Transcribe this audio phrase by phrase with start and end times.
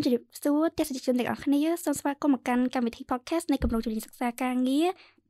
[0.00, 4.88] មជម្រាបសួរទស្សនិកជនទាំងអស់គ្នាសូមស្វាគមន៍មកកាន់កម្មវិធី podcast នៃគម្រោងជំនាញសិក្សាការងារ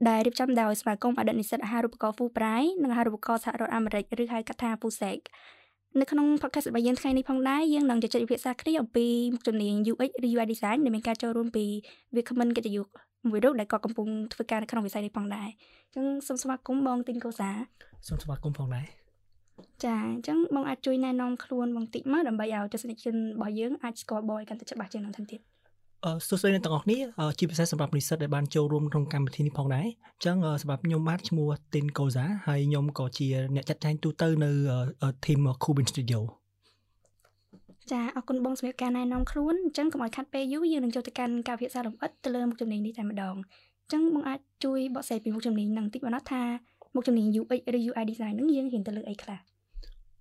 [0.08, 5.18] ដែលរៀបចំដោយសមាគមអតីតនិស្សិតអាហារូបករណ៍ Fulbright និងអាហារូបករណ៍សហរដ្ឋអាមេរិកឬហៅកាត់ថា FUSEC
[6.00, 11.64] នៅក្នុង podcast របស់យើងថ្ងៃនេះផងដែរយើងនឹងជជែកវិភាសាគ្នាអំពីមុខជំនាញ UX ឬ UI design ដែលមានការចូលរួមពី
[12.16, 12.86] វាគ្មិនកិត្តិយស
[13.28, 17.50] មួយរូបដែលក៏កំពុងធ្វើការនៅក្នុងវិស័យនេះផងដែរអញ្ចឹងសូមស្វាគមន៍បងទីនកោសា
[18.08, 18.99] សូមស្វាគមន៍ផងដែរ
[19.84, 25.40] ចាអញ្ចឹងបងអាចជួយណែនាំខ្លួនបងតិចមកដើម្បីឲ្យទស្សនិកជនរបស់យើងអាចស្គាល់បងឲ្យកាន់តែច្បាស់ជាងនឹងថែមទៀត
[26.04, 26.98] អឺសួស្តីអ្នកទាំងអស់គ្នា
[27.38, 34.50] ជាពិសេសសម្រាប់និស្សិតដែលបានចូលរួមក្នុងកម្មវិធីនេះផងដែរអញ្ចឹងសម្រាប់ខ្ញុំបាទឈ្មោះ Tin Koza ហើយខ្ញុំក៏ជាអ្នកចាត់ចែងទូទៅនៅ
[35.24, 36.20] team Kubin Studio
[37.92, 46.42] ចាអរគុណបងសម្រាប់ការណែនាំខ្លួនអញ្ចឹងកុំឲ្យខាត់ពេលយូរយើងនឹងចូលទៅកាន់ការវិភាសាលម្អិតទៅលើមុខជំនាញនេះតែម្ដងអញ្ចឹងបងអាចជួយបកស្រាយពីមុខជំនាញនឹងតិចបានថា
[46.94, 49.49] មុខជំនាញ UX ឬ UI design នឹងយើងហ៊ានទៅលើអីខ្លះ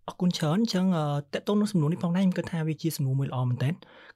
[0.10, 0.86] អរគុណច្រើនអញ្ចឹង
[1.34, 3.70] តកតូននឹងសំណួរនេះផងដែរខ្ញុំគិតថាវាជាសំណួរមួយល្អមែនតើ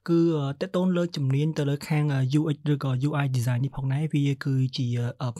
[0.08, 0.20] គឺ
[0.60, 2.04] តកតូនលើជំនាញទៅលើខាង
[2.38, 4.86] UX ឬក៏ UI design នេះផងដែរវាគឺជា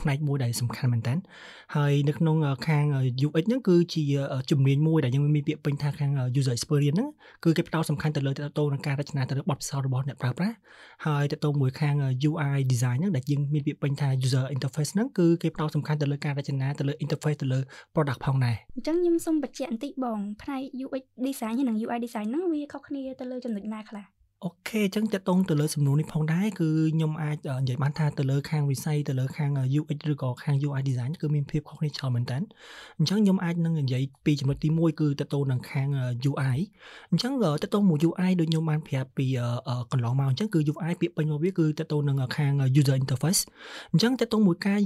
[0.00, 1.14] ផ្នែកមួយដែលសំខាន់មែនតើ
[1.76, 2.36] ហើយនៅក្នុង
[2.68, 2.84] ខាង
[3.26, 4.02] UX ហ្នឹងគឺជា
[4.50, 7.08] ជំនាញមួយដែលយើងមានពាក្យពេញថាខាង user experience ហ្នឹង
[7.44, 10.56] គឺគេផ្ដោតសំខាន់ទៅលើតកតូននឹងការរចនាទៅលើបទពិសោធន៍របស់អ្នកប្រើប្រាស់
[11.06, 11.94] ហើយតកតូនមួយខាង
[12.28, 17.60] UI design ហ្នឹងដែលយើងមានពាក្យពេញថា user interface ហ្នឹងគឺគេផ្ដោតសំខាន់ទៅលើការរចនាទៅលើ interface ទៅលើ
[17.94, 24.13] product ផងដែរអញ្ចឹងខ្ញុំសូមបញ្ជាក់បន្តិចបងផ្នែក UX design និង UI design ហ្នឹងវាខុសគ្នាទៅលើចំណុចណាខ្លះ
[24.46, 29.50] អូខេអញ្ចឹងតកតងទៅលើសំណួរនេះផងដែរគឺខ្ញុំអាចនិយាយបានថាទៅលើខាងវិស័យទៅលើខាង
[29.80, 32.38] UX ឬក៏ខាង UI design គឺមានភាពខុសគ្នាច្រើនមែនតើ
[32.98, 35.88] អញ្ចឹងខ្ញុំអាចនឹងនិយាយពីចំណុចទី1គឺតកតងនឹងខាង
[36.30, 36.56] UI
[37.10, 39.26] អញ្ចឹងតកតងមួយ UI ដូចខ្ញុំបានប្រាប់ពី
[39.92, 43.40] កន្លងមកអញ្ចឹងគឺ UI ពាក្យពេញរបស់វាគឺតកតងនឹងខាង user interface
[43.92, 44.78] អញ្ចឹងតកតងមួយការ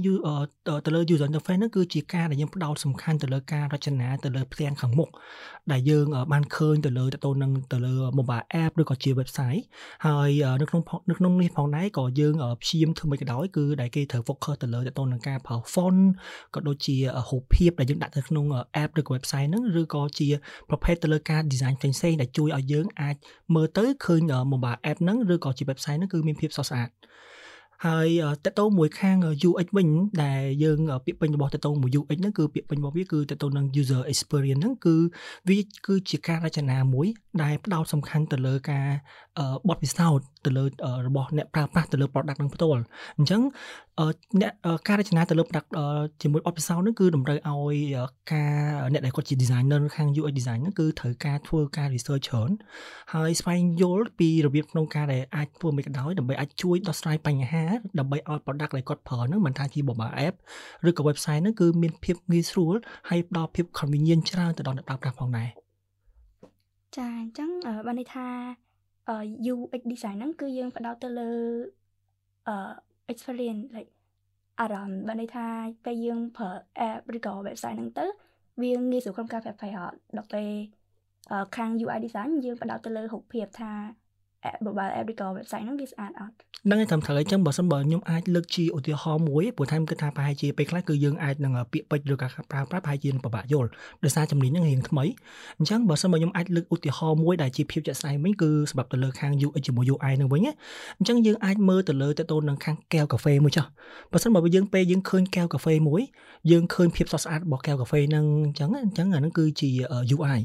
[0.85, 5.09] ទៅលើ user interface ហ្នឹងគឺជាការដែលយើងផ្ដោតសំខាន់ទៅលើការរចនាទៅលើផ្ទាំងខាងមុខ
[5.71, 9.59] ដែលយើងបានឃើញទៅលើតកតងនឹងទៅលើ mobile app ឬក៏ជា website ហើយ
[10.05, 16.01] ហើយនៅក្នុងនៅក្នុងនេះផងដែរក៏យើងព្យាយាមធ្វើមិនក៏ដោយគឺដែលគេត្រូវ focus ទៅលើទៅនឹងការប្រើ font
[16.55, 16.95] ក៏ដូចជា
[17.29, 18.45] រូបភាពដែលយើងដាក់ទៅក្នុង
[18.83, 20.27] app ឬក៏ website ហ្នឹងឬក៏ជា
[20.69, 23.15] ប្រភេទទៅលើការ design ផ្សេងៗដែលជួយឲ្យយើងអាច
[23.55, 24.21] មើលទៅឃើញ
[24.51, 26.89] mobile app ហ្នឹងឬក៏ជា website ហ្នឹងគឺមានភាពស្រស់ស្អាត
[27.85, 28.07] ហើយ
[28.45, 29.17] តកតងមួយខាង
[29.49, 29.89] UX វិញ
[30.23, 34.95] ដែលយើងពាក្យពេញរបស់តកតងមួយ UX ហ្នឹងគឺពាក្យពេញរបស់វាគឺតកតងនឹង user experience ហ្នឹងគឺ
[35.49, 37.07] វាគឺជាការរចនាមួយ
[37.41, 38.87] ដែលផ្ដោតសំខាន់ទៅលើការ
[39.69, 40.63] បទពិសោធន៍ទៅលើ
[41.07, 42.81] របស់អ្នកប្រើប្រាស់ទៅលើ product នឹងផ្ទាល់
[43.17, 43.41] អញ្ចឹង
[44.41, 44.51] អ្នក
[44.87, 45.67] ការរចនាទៅលើ product
[46.21, 47.77] ជាមួយបទពិសោធន៍ហ្នឹងគឺតម្រូវឲ្យ
[48.33, 48.53] ការ
[48.93, 52.51] អ្នកដែលគាត់ជា designer ខាង UI design ហ្នឹងគឺត្រូវការធ្វើការ research ច្រើន
[53.13, 57.63] ហើយស្វែងយល់ពីរបៀបក្នុងការដែលអាចធ្វើមិនក៏ដោយដើម្បីអាចជួយដោះស្រាយបញ្ហា
[57.99, 60.35] ដើម្បីឲ្យ product ដែលគាត់ប្រើហ្នឹងមិនថាជា mobile app
[60.89, 62.75] ឬក៏ website ហ្នឹងគឺមានភាពងាយស្រួល
[63.09, 65.49] ហើយផ្ដល់ភាព convenient ច្រើនទៅដល់អ្នកប្រើប្រាស់ផងដែរ
[66.97, 67.49] ចាអញ្ចឹង
[67.85, 68.27] បានន័យថា
[69.53, 71.31] UX design ហ្នឹងគឺយើងផ្ដោតទៅលើ
[72.47, 72.55] អឺ
[73.11, 73.91] experience like
[74.59, 75.47] អារម្មណ៍បានន័យថា
[75.85, 76.49] ពេលយើងប្រើ
[76.89, 78.05] app ឬក៏ website ហ្នឹងទៅ
[78.61, 80.49] វាងាយស្រួលក្នុងការប្រើប្រាស់ដល់ពេល
[81.55, 83.73] ខាង UI design យើងផ្ដោតទៅលើរូបភាពថា
[84.65, 86.33] mobile app ឬក៏ website ហ្នឹងវាស្អាតអត់
[86.65, 93.69] ហ្នឹងហើយតាមត្រូវអញ្ចឹងបើសិនបើខ្ញុំអាចលើកជាឧទាហរណ៍មួយព្រោះថាខ្ញុំគិតថាប្រហែលជាពេលខ្លះគឺយើងអាចនឹងពាក្យពេចន៍ឬការប្រើប្រាស់ប្រហែលជាពិបាកយល់
[94.03, 95.05] ដោយសារជំនាញហ្នឹងរៀងថ្មី
[95.57, 100.41] អញ្ចឹងបើសិនបើខ្ញុំអាចលើកឧទាហរណ៍មួយដែលជាភាពជាក់ស្ដែងវិញគឺសម្រាប់ទៅលើខាង UX ជាមួយ UI ហ្នឹងវិញ
[100.97, 103.65] អញ្ចឹងយើងអាចមើលទៅលើទៅទៅនឹងខាងកែវកាហ្វេមួយចុះ
[104.11, 106.01] បើសិនបើយើងពេលយើងឃើញកែវកាហ្វេមួយ
[106.51, 109.69] យើងឃើញភាពស្រស់ស្អាតរបស់កែវកាហ្វេហ្នឹងអញ្ចឹងអញ្ចឹងអាហ្នឹងគឺជា
[110.15, 110.39] UI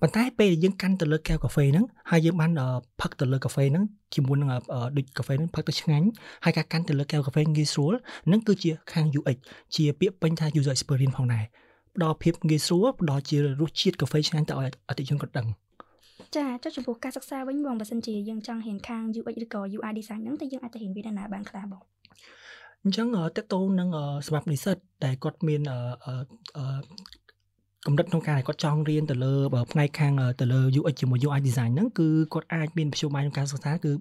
[0.00, 2.50] ប៉ុន្តែពេលយើងកាន់ទៅលើកែវកាហ្វេហ្នឹងហើយយើងបាន
[3.00, 3.84] ផឹកទៅលើកាហ្វេហ្នឹង
[4.14, 4.50] ជាមួយនឹង
[4.96, 6.06] ដូចកាហ្វេហ្នឹងផឹកទៅឆ្ងាញ់
[6.44, 7.94] ហើយការកាន់ទៅលើកែវកាហ្វេងាយស្រួល
[8.32, 9.38] នឹងគឺជាខាង UX
[9.76, 11.44] ជាពាក្យពេញថា user experience ផងដែរ
[11.96, 15.46] ផ្ដល់ភាពងាយស្រួលផ្ដល់ជារសជាតិកាហ្វេឆ្ងាញ់ទៅឲ្យអតិថិជនគាត់ដឹង
[16.36, 21.82] ចាចុះចំពោះការសិក្សាវិញបងបើសិនជាយើងចង់រៀនខាង UX ឬក៏ UI design ហ្នឹងតើយើងអាចទៅរៀនវានៅណាបានខ្លះបង
[22.84, 23.06] អញ្ចឹង
[23.38, 23.88] តកតងនឹង
[24.26, 25.62] សម្រាប់និស្សិតដែលគាត់មាន
[27.86, 29.34] កម្រិតក្នុងការដែលគាត់ចង់រៀនទៅលើ
[29.72, 33.92] ផ្នែកខាងទៅលើ UX ជាមួយ UI design ហ្នឹងគឺគាត់អាចមានមធ្យោបាយក្នុងការសិក្សាគឺ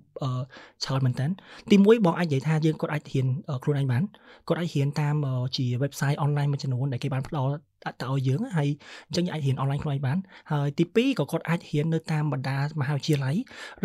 [0.83, 1.27] ច្រើនមែនតើ
[1.71, 3.25] ទីមួយបងអាចនិយាយថាយើងគាត់អាចរៀន
[3.63, 4.03] ខ្លួនឯងបាន
[4.47, 5.15] គាត់អាចរៀនតាម
[5.57, 7.51] ជា website online មួយចំនួនដែលគេបានផ្ដល់
[7.85, 8.69] ដាក់ទៅឲ្យយើងហើយ
[9.07, 10.17] អញ្ចឹងយើងអាចរៀនអនឡាញខ្លួនឯងបាន
[10.51, 13.35] ហើយទី2ក៏គាត់អាចរៀននៅតាមបណ្ដាមហាវិទ្យាល័យ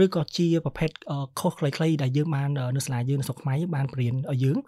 [0.03, 0.91] ឬក៏ជាប្រភេទ
[1.41, 4.59] ខុសខ្លីៗដែលយើងបាននៅសាលាយើងនៅស្រុកខ្មែរបានបរៀនឲ្យយើង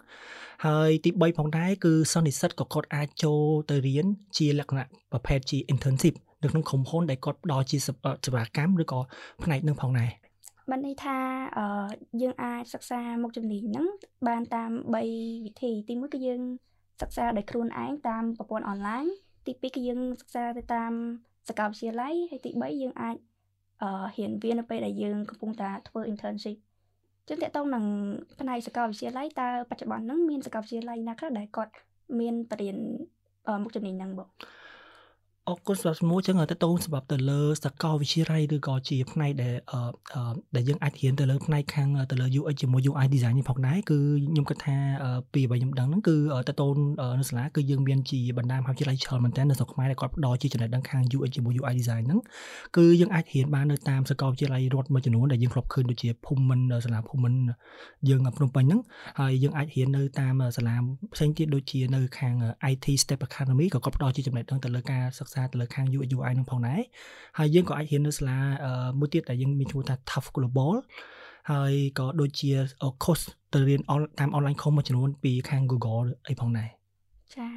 [0.65, 4.05] ហើយទី3ផងដែរគឺសិស្សនិស្សិតក៏គាត់អាចចូលទៅរៀន
[4.37, 8.99] ជាលក្ខណៈប្រភេទជា internship នៅក្នុងក្រុមហ៊ុនដែលគាត់ផ្ដល់ជាសេវាកម្មឬក៏
[9.43, 10.11] ផ្នែកនឹងផងដែរ
[10.69, 11.17] បានន័យថា
[11.57, 11.65] អឺ
[12.21, 13.87] យើងអាចសិក្សាមុខជំនាញហ្នឹង
[14.27, 14.71] បានតាម
[15.13, 16.41] 3វិធីទី1គឺយើង
[17.01, 19.05] សិក្សាដោយខ្លួនឯងតាមប្រព័ន្ធអនឡាញ
[19.45, 20.91] ទី2គឺយើងសិក្សាទៅតាម
[21.49, 23.15] សាកលវិទ្យាល័យហើយទី3យើងអាច
[23.81, 26.57] អអឺរៀនវានៅពេលដែលយើងកំពុងតែធ្វើ internship
[27.29, 27.85] ចឹងតើតោងនឹង
[28.39, 31.73] ផ្នែកសាកលវិទ្យាល័យតើបច្ចុប្បន្នហ្នឹងមានសាកលវិទ្យាល័យណាខ្លះដែលគាត់
[32.19, 34.29] មានបរិញ្ញាមុខជំនាញហ្នឹងបង
[35.49, 39.81] អរគុណសម្រាប់សំណួរចឹងទៅតូនសម្រាប់ទៅលើសកលវិទ្យាល័យឬក៏ជាផ្នែកដែលអឺ
[40.55, 43.99] ដែលយើងអាចរៀនទៅលើផ្នែកខាងទៅលើ UX ជាមួយ UI design នេះផងដែរគឺ
[44.31, 44.77] ខ្ញុំគិតថា
[45.33, 46.15] ពីអ្វីខ្ញុំដឹងហ្នឹងគឺ
[46.49, 46.75] ទៅតូន
[47.19, 52.19] នៅសាលាគឺយើងមានជាបណ្ដាមហាវិទ្យាល័យច្រើនមែនទែននៅស្រុកខ្មែរដែលគាត់ផ្ដល់ជាចំណេះដឹងខាង UX ជាមួយ UI design ហ្នឹង
[52.77, 57.39] គឺយើងអាចរៀនបាននៅតាមសាកលវិទ្យាល័យរដ្ឋមួយចំនួនដែលយើងធ្លាប់ឃើញដូចជាភូមិន្ទសាលាភូមិន្ទ
[58.09, 58.81] យើងភ្នំពេញហ្នឹង
[59.19, 60.75] ហើយយើងអាចរៀននៅតាមសាលា
[61.13, 62.35] ផ្សេងទៀតដូចជានៅខាង
[62.71, 66.81] IT Step Academy ក៏គាត់ផ្ដល់ជាចំណេះដឹងទៅលើការសិក្សាទៅលើខាង UX UI នឹងផងដែរ
[67.37, 68.39] ហើយយើងក៏អាចរៀននៅសាលា
[68.99, 70.73] មួយទៀតដែលយើងមានឈ្មោះថា Tough Global
[71.51, 72.49] ហើយក៏ដូចជា
[73.03, 73.81] course ទៅរៀន
[74.19, 76.69] តាម online course មួយចំនួនពីខាង Google អីផងដែរ
[77.35, 77.47] ចា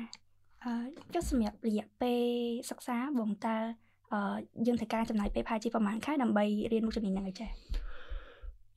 [0.65, 0.73] អឺ
[1.15, 2.23] ចុះសម្រាប់រយៈពេល
[2.71, 3.57] សិក្សាបងតើ
[4.13, 4.21] អឺ
[4.67, 7.51] យើងត្រូវការចំណាយពេលប្រហែលជាប្រហែលខែដើម្បីរៀនមុខជំនាញហ្នឹងឯចា៎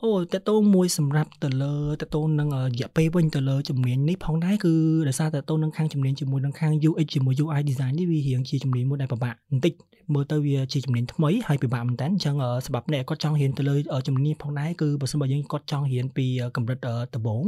[0.05, 4.73] អូតកតងមួយសម្រាប់ទៅលើតកតងនឹងរយៈពេលវិញទៅលើជំនាញនេះផងដែរគឺ
[5.07, 9.73] ដោយសារតកតងនឹងខាងជំនាញជាមួយនឹងខាង UX ជាមួយ UI design នេះវារៀងជាជំនាញមួយដែលពិបាកបន្តិច
[10.13, 13.75] មើលទៅវាជាជំនាញថ្មីហើយពិបាកមែនតើអញ្ចឹងសម្រាប់អ្នកគាត់ចង់រៀនទៅលើ
[14.07, 16.25] ជំនាញផងដែរគឺបើសិនបើយើងគាត់ចង់រៀនពី
[16.55, 16.79] កម្រិត
[17.15, 17.43] ដំបូង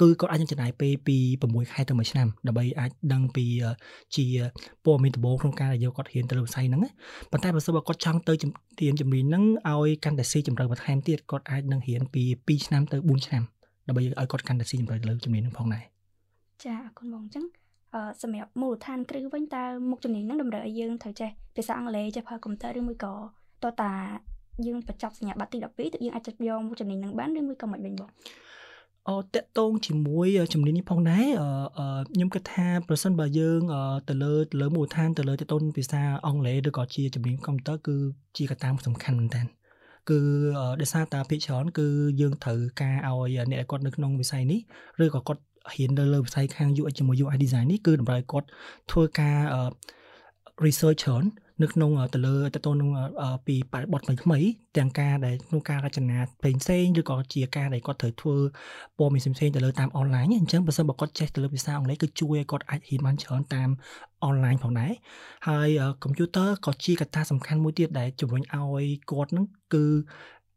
[0.00, 1.16] គឺគាត់អាចចំណាយពេលពី
[1.46, 3.46] 6ខែទៅ1ឆ្នាំដើម្បីអាចដឹងពី
[4.16, 4.26] ជា
[4.84, 6.82] ព័ត៌មានដំបូងក្នុងការដែលយកគាត់រៀនទៅលើវិស័យហ្នឹង
[7.30, 8.34] ប៉ុន្តែបើសិនបើគាត់ចង់ទៅ
[8.80, 13.42] រៀនជំនាញហ្នឹងឲ្យកាន់តែស៊ីជម្រៅបន្ថែមទៀតគាត់អាចនឹងរៀនពី2ឆ្នាំទៅ4ឆ្នាំ
[13.86, 15.84] ដើម្បីឲ្យគាត់កាន់តែស៊ីជម្រៅលើជំនាញហ្នឹងផងដែរ
[16.64, 17.44] ចាអរគុណបងអញ្ចឹង
[18.22, 23.12] សម្រាប់មូលដ្ឋានគ្រឹះវិញតើមុខជំនាញហ្នឹងតម្រូវឲ្យយើងត្រូវចេះភាសាអង់គ្លេសចេះប្រើកុំព្យូទ័រឬមួយក៏
[23.64, 23.92] តើតា
[24.66, 28.10] យើងបញ្ចប់សញ្ញាបត្រទី12ទើបយើងអាចចាប់យកមុខជំនាញហ្នឹងបានឬមួយក៏មិនវិញបង
[29.08, 31.26] អតកតងជាមួយជំនាញនេះផងដែរ
[32.12, 33.60] ខ្ញុំគិតថាប្រសិនបើយើង
[34.08, 37.96] ទៅលើទៅលើមូលដ្ឋានទៅលើតកតងភាសាអង់គ្លេសឬក៏ជាជំនាញកុំព្យូទ័រគឺ
[38.36, 39.42] ជាកត្តាសំខាន់មែនតើ
[40.10, 40.20] គឺ
[40.80, 41.86] ដោយសារតាភាគច្រើនគឺ
[42.20, 44.60] យើងត្រូវការឲ្យអ្នកគាត់នៅក្នុងវិស័យនេះ
[45.04, 45.42] ឬក៏គាត់
[45.72, 48.46] ហ៊ាននៅលើវិស័យខាង UX ជាមួយ UI design នេះគឺតម្រូវឲ្យគាត់
[48.90, 49.38] ធ្វើការ
[50.64, 51.24] research ច្រើន
[51.62, 52.90] នៅក្នុងទៅលើតទៅនឹង
[53.46, 54.38] ពីបរិបទថ្មីថ្មី
[54.76, 58.36] ទាំងការដែលក្នុងការរចនាផ្សេងផ្សេងឬក៏ជាការដែលគាត់ត្រូវធ្វើ
[58.98, 63.70] ព័ត៌មានផ្សេងៗទៅលើតាមអនឡាញអញ្ចឹងបើសិនបើគាត់ចេះទៅលើភាសាអង់គ្លេសគឺជួយឲ្យគាត់អាចហ៊ានបានច្រើនតាម
[64.24, 64.92] អនឡាញផងដែរ
[65.48, 65.68] ហើយ
[66.02, 69.84] កុំព្យូទ័រក៏ជាកត្តាសំខាន់មួយទៀតដែលជំរុញឲ្យគាត់នឹងគឺ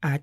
[0.06, 0.19] អាច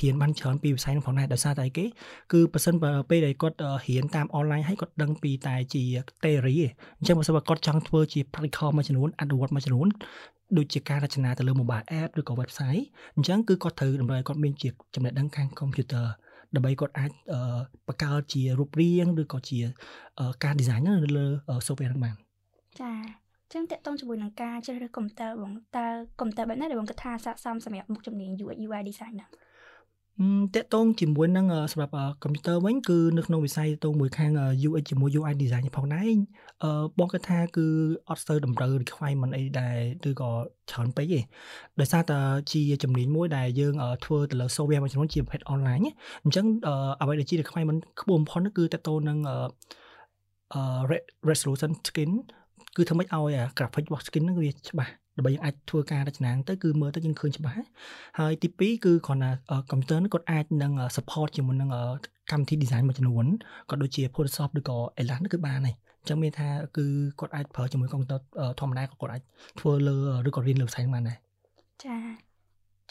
[0.00, 1.84] រៀនបានច្រើនពីវិស័យនោះផងដែរដោយសារតែគេ
[2.32, 5.82] គឺប៉ះសិនបើពេលដែលគាត់រៀនតាមអនឡាញហើយគាត់ដឹងពីតែជា
[6.22, 6.56] theory
[6.98, 9.88] អញ្ចឹងបើសិនបើគាត់ចង់ធ្វើជា practical មួយចំនួនអនុវត្តមួយចំនួន
[10.56, 12.82] ដូចជាការរចនាទៅលើ mobile app ឬក៏ website
[13.16, 16.06] អញ្ចឹងគឺគាត់ត្រូវតម្រូវឲ្យគាត់មានជាចំណេះដឹងខាង computer
[16.54, 17.10] ដើម្បីគាត់អាច
[17.86, 19.58] បង្កើតជារូបរាងឬក៏ជា
[20.44, 21.26] ការ design នៅលើ
[21.66, 22.16] software ហ្នឹងបាន
[22.80, 22.92] ចា
[23.52, 25.86] ចឹងតកតងជាមួយនឹងការជ្រើសរើសកុំព្យូទ័របងតើ
[26.20, 29.30] កុំព្យូទ័របែបណាដែលបងគិតថាស័ក្តិសមសម្រាប់មុខជំនាញ UX UI design ហ្នឹង
[30.54, 34.30] តកតងជាមួយនឹងសម្រាប់កុំព្យូទ័រវិញគឺនៅក្នុងវិស័យតងមួយខាង
[34.68, 36.10] UX ជាមួយ UI design ផងដែរ
[36.64, 37.66] អឺបងគិតថាគឺ
[38.08, 39.76] អត់ស្ទើរតម្រូវ requirement អីដែរ
[40.08, 40.30] ឬក៏
[40.70, 41.20] ច្រើនពេកទេ
[41.80, 42.18] ដោយសារតែ
[42.52, 45.84] ជាជំនាញមួយដែលយើងធ្វើទៅលើ software មួយចំនួនជាប្រភេទ online
[46.24, 46.46] អញ្ចឹង
[47.00, 50.96] អ្វីដែលជា requirement ខ្ពស់បំផុតគឺតកតងនឹងអឺ
[51.30, 52.12] resolution skin
[52.76, 57.62] គឺធ្វើម៉េចឲ្យ graphic របស់ skin ហ្នឹងវាច្បាស់ដើម្បីយើងអាចធ្វើការរចនាទៅគឺមើលទៅយើងឃើញច្បាស់
[58.18, 59.30] ហើយទី2គឺគ្រាន់តែ
[59.70, 61.70] កុំព្យូទ័រហ្នឹងគាត់អាចនឹង support ជាមួយនឹង
[62.32, 63.26] កម្មវិធី design មួយចំនួន
[63.70, 66.86] ក៏ដូចជា Photoshop ឬក៏ Elan គឺបានហើយអញ្ចឹងមានថាគឺ
[67.20, 69.22] គាត់អាចប្រើជាមួយកុំព្យូទ័រធម្មតាក៏គាត់អាច
[69.60, 69.96] ធ្វើលើ
[70.28, 71.18] ឬក៏រៀនលើផ្សេងបានដែរ
[71.84, 71.96] ចា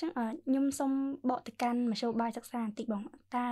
[0.01, 0.12] ចឹង
[0.45, 0.91] ខ្ញុំសូម
[1.29, 3.01] បកទៅកាន់មធ្យោបាយសិក្សាបន្តិចបង
[3.36, 3.48] តើ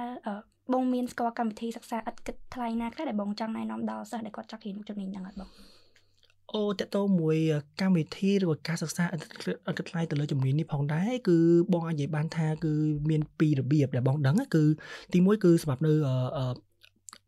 [0.74, 5.50] បងមានស្គាល់កម្មវិធីសិក្សាឥតគិតថ្លៃណាខ្លះដែលបងចង់ណែនាំដល់សិស្សដែលគាត់ចង់រៀនមុខជំនាញហ្នឹងអត់បង
[6.56, 7.38] អូតកតមួយ
[7.82, 11.38] កម្មវិធីឬក៏ការសិក្សាអត់គិតថ្លៃទៅលើជំនាញនេះផងដែរគឺ
[11.74, 12.74] បងអាចនិយាយបានថាគឺ
[13.10, 14.64] មានពីររបៀបដែលបងដឹងគឺ
[15.14, 15.94] ទីមួយគឺសម្រាប់នៅ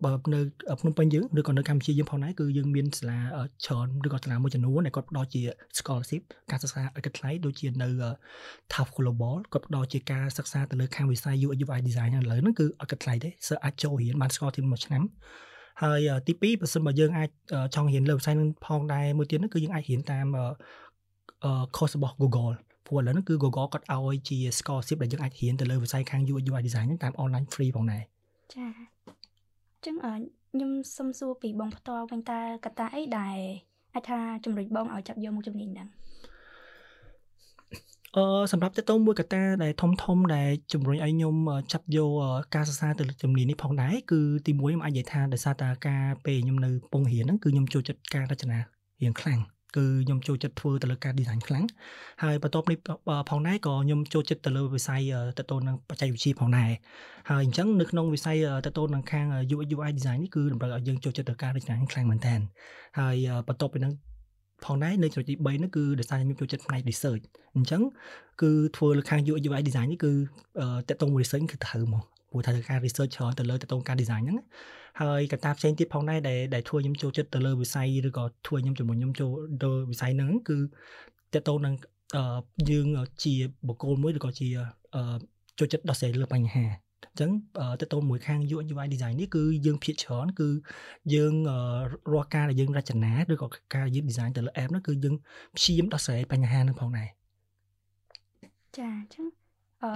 [0.03, 0.39] បើនៅ
[0.81, 3.19] ភ្នំពេញយើងឬក៏នៅកម្ពុជាយើងផងដែរគឺយើងមានសាលា
[3.65, 5.41] ច្រើនឬក៏សាលាមួយចំនួនដែលគាត់ផ្ដល់ជា
[5.79, 7.89] scholarship ការសិក្សាឲ្យគិតថ្លៃដូចជានៅ
[8.73, 15.03] Tough Global គាត់ផ្ដល់ជាការសិក្សាទៅលើខាងវិស័យ UX UI design ឥឡូវហ្នឹងគឺឲ្យគិតថ្លៃទេសិស្សអាចចូលរៀនបាន scholarship មួយឆ្នាំ
[15.81, 17.29] ហើយទី2បើសិនបើយើងអាច
[17.75, 20.25] ចង់រៀនលើវិស័យនឹងផងដែរមួយទៀតនោះគឺយើងអាចរៀនតាម
[21.75, 22.53] course របស់ Google
[22.85, 28.03] ព្រោះឥឡូវនេះគឺ Google គាត់ឲ្យជា scholarship ដែលយើងអាចរៀនទៅលើវិស័យខាង UI UI design ហ្នឹងតាម online free ផងដែរ
[28.53, 33.37] ចាអញ្ចឹងខ្ញុំសុំសួរពីបងផ្ទាល់វិញតើកត្តាអីដែល
[33.95, 35.87] អាចថាជំរុញបងឲ្យចាប់យកមុខជំនាញហ្នឹង
[38.15, 41.35] អឺសម្រាប់តទៅមួយកត្តាដែលធំធំដែលជំរុញឲ្យខ្ញុំ
[41.71, 42.11] ចាប់យក
[42.55, 48.57] ការសិក្សាទៅជំនាញនេះផងដែរគឺទីមួយខ្ញុំអាចនិយាយថាដោយសារតែការពេលខ្ញុំនៅពងរៀនហ្នឹងគឺខ្ញុំចូលចិត្តការរចនា
[49.01, 49.39] រៀងខ្លាំង
[49.75, 51.65] គឺខ្ញុំចូលចិត្តធ្វើទៅលើការ design ខ្លាំង
[52.23, 52.77] ហើយបន្ទាប់នេះ
[53.29, 55.01] ផងដែរក៏ខ្ញុំចូលចិត្តទៅលើវិស័យ
[55.37, 56.71] ទៅទៅនឹងបច្ចេកវិទ្យាផងដែរ
[57.29, 62.35] ហើយអញ្ចឹងនៅក្នុងវិស័យទៅទៅនឹងខាង UX UI design នេះគឺតម្រូវឲ្យយើងចូលចិត្តទៅការ design ខ្លាំងមែនតើ
[62.99, 63.15] ហើយ
[63.47, 63.93] បន្ទាប់ពីហ្នឹង
[64.65, 67.23] ផងដែរនៅចំណុចទី3នោះគឺដោយសារខ្ញុំចូលចិត្តផ្នែក research
[67.55, 67.81] អញ្ចឹង
[68.41, 70.11] គឺធ្វើលើខាង UI UI design នេះគឺ
[70.89, 74.39] តកតង research គឺត្រូវមកព្រោះថាការ research ច្រើនទៅលើតកតងការ design ហ្នឹង
[75.01, 79.31] ហើយកត្តាផ្សេងទៀតផងដែរដែលដែលធ្វើខ្ញុំចូលចិត្តទៅលើវិស័យឬក៏ធ្វើខ្ញុំជំរុញខ្ញុំចូល
[79.63, 80.57] ទៅវិស័យហ្នឹងគឺ
[81.33, 81.73] តកតងនឹង
[82.69, 82.87] យើង
[83.23, 83.33] ជា
[83.67, 84.47] បុគ្គលមួយឬក៏ជា
[85.59, 86.65] ចូលចិត្តដោះស្រាយលើបញ្ហា
[87.11, 87.29] អញ្ចឹង
[87.81, 90.49] ទៅទៅមួយខាង UI UI design នេះគឺយើងភាគច្រើនគឺ
[91.13, 91.33] យើង
[92.13, 95.15] រាល់ការដែលយើងរចនាឬក៏ការយើង design ទៅលើ app នោះគឺយើង
[95.55, 97.09] ព្យាយាមដោះស្រាយបញ្ហានឹងផងដែរ
[98.77, 99.25] ចាអញ្ចឹង
[99.83, 99.91] អឺ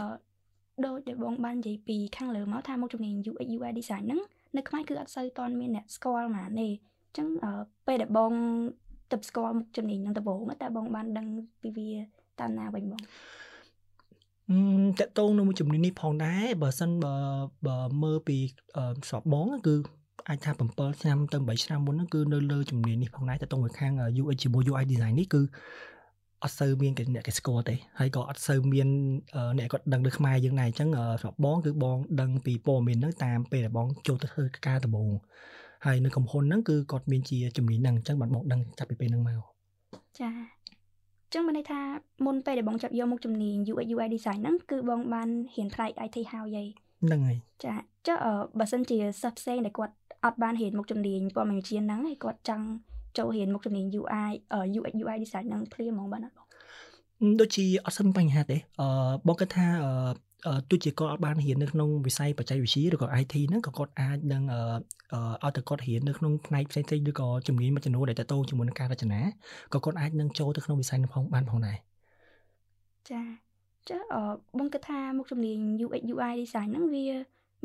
[0.86, 4.22] ដូចដែលបងបាននិយាយពីខាងលើមកថាមុខជំនាញ UX UI design ហ្នឹង
[4.58, 7.28] នៅខ្មែរគឺអត់សូវតន់មានអ្នកស្គាល់ហ្មងទេអញ្ចឹង
[7.88, 8.34] ពេលដែលបង
[9.12, 11.28] ទៅស្គាល់មុខជំនាញហ្នឹងដំបូងតើបងបានដឹង
[11.62, 11.90] ពីវា
[12.40, 13.02] តាមណាវិញបង
[15.00, 17.16] តកតងនៅមួយជំនាញនេះផងដែរបើសិនបើ
[17.68, 18.38] បើមើលពី
[19.10, 19.76] ស្របបងគឺ
[20.30, 25.42] អាចថា7ឆ្នាំទៅ8ឆ្នាំមុនហ្នឹងគឺនៅលើជំនាញនេះផងដែរតកតងមួយខាង UX ជាមួយ UI design នេះគឺ
[26.44, 28.88] អត់សូវមានគេអ្នកគេស្គាល់ទេហើយក៏អត់សូវមាន
[29.58, 30.90] អ្នកគាត់ដឹងនៅខ្មែរយើងដែរអញ្ចឹង
[31.22, 35.12] ស្របបងគឺបងដឹងពីព័ត៌មានហ្នឹងតាមពេលដែលបងចូលទៅធ្វើការដំបូង
[35.86, 39.42] ហើយនៅកំហ៊ុនហ្នឹងគឺគាត់មានជាជំនាញហ្នឹងអញ្ចឹងបានបងដឹងចាប់ពីពេលហ្នឹងមក
[40.20, 40.30] ចា
[41.34, 41.82] ចឹងមានន័យថា
[42.26, 46.64] មុនពេលដែលបងចាប់យកមុខជំនាញ UX UI design ហ្នឹងគឺបងបានរៀនផ្នែក IT ហើយហី
[47.02, 47.74] ហ្នឹងហើយចា
[48.08, 48.18] ចុះ
[48.60, 49.94] បើសិនជាសិស្សផ្សេងដែលគាត់
[50.26, 52.66] អត់បានរៀនមុខជំនាញព័ត៌មានវិទ្យាហ្នឹងហើយគាត់ចង់
[53.18, 54.32] ចូលរៀនមុខជំនាញ UI
[54.80, 56.48] UX UI design ហ្នឹងព្រាមហ្មងបានអត់បង
[57.40, 58.88] ដូចជាអត់សិនបញ្ហាទេអឺ
[59.28, 59.92] បងគិតថាអឺ
[60.70, 64.62] ទោះជាគាត់អត់បានរៀននៅក្នុងវិស័យបច្ចេកវិទ្យាឬក៏ IT ហ្នឹងក៏គាត់អាចនឹងអឺ
[65.44, 69.22] ឲ្យតែគាត់រៀននៅក្នុងផ្នែកផ្សេងៗឬក៏ជំនាញមួយចំនួនដែលតទៅជាមួយនឹងការរចនា
[69.74, 71.78] ក៏គាត់អាចនឹងចូលទៅក្នុងវិស័យនោះផងបានផងដែរ
[73.10, 73.22] ចា
[73.90, 74.22] ចាអឺ
[74.60, 77.06] បងគិតថាមុខជំនាញ UX UI design ហ្នឹងវា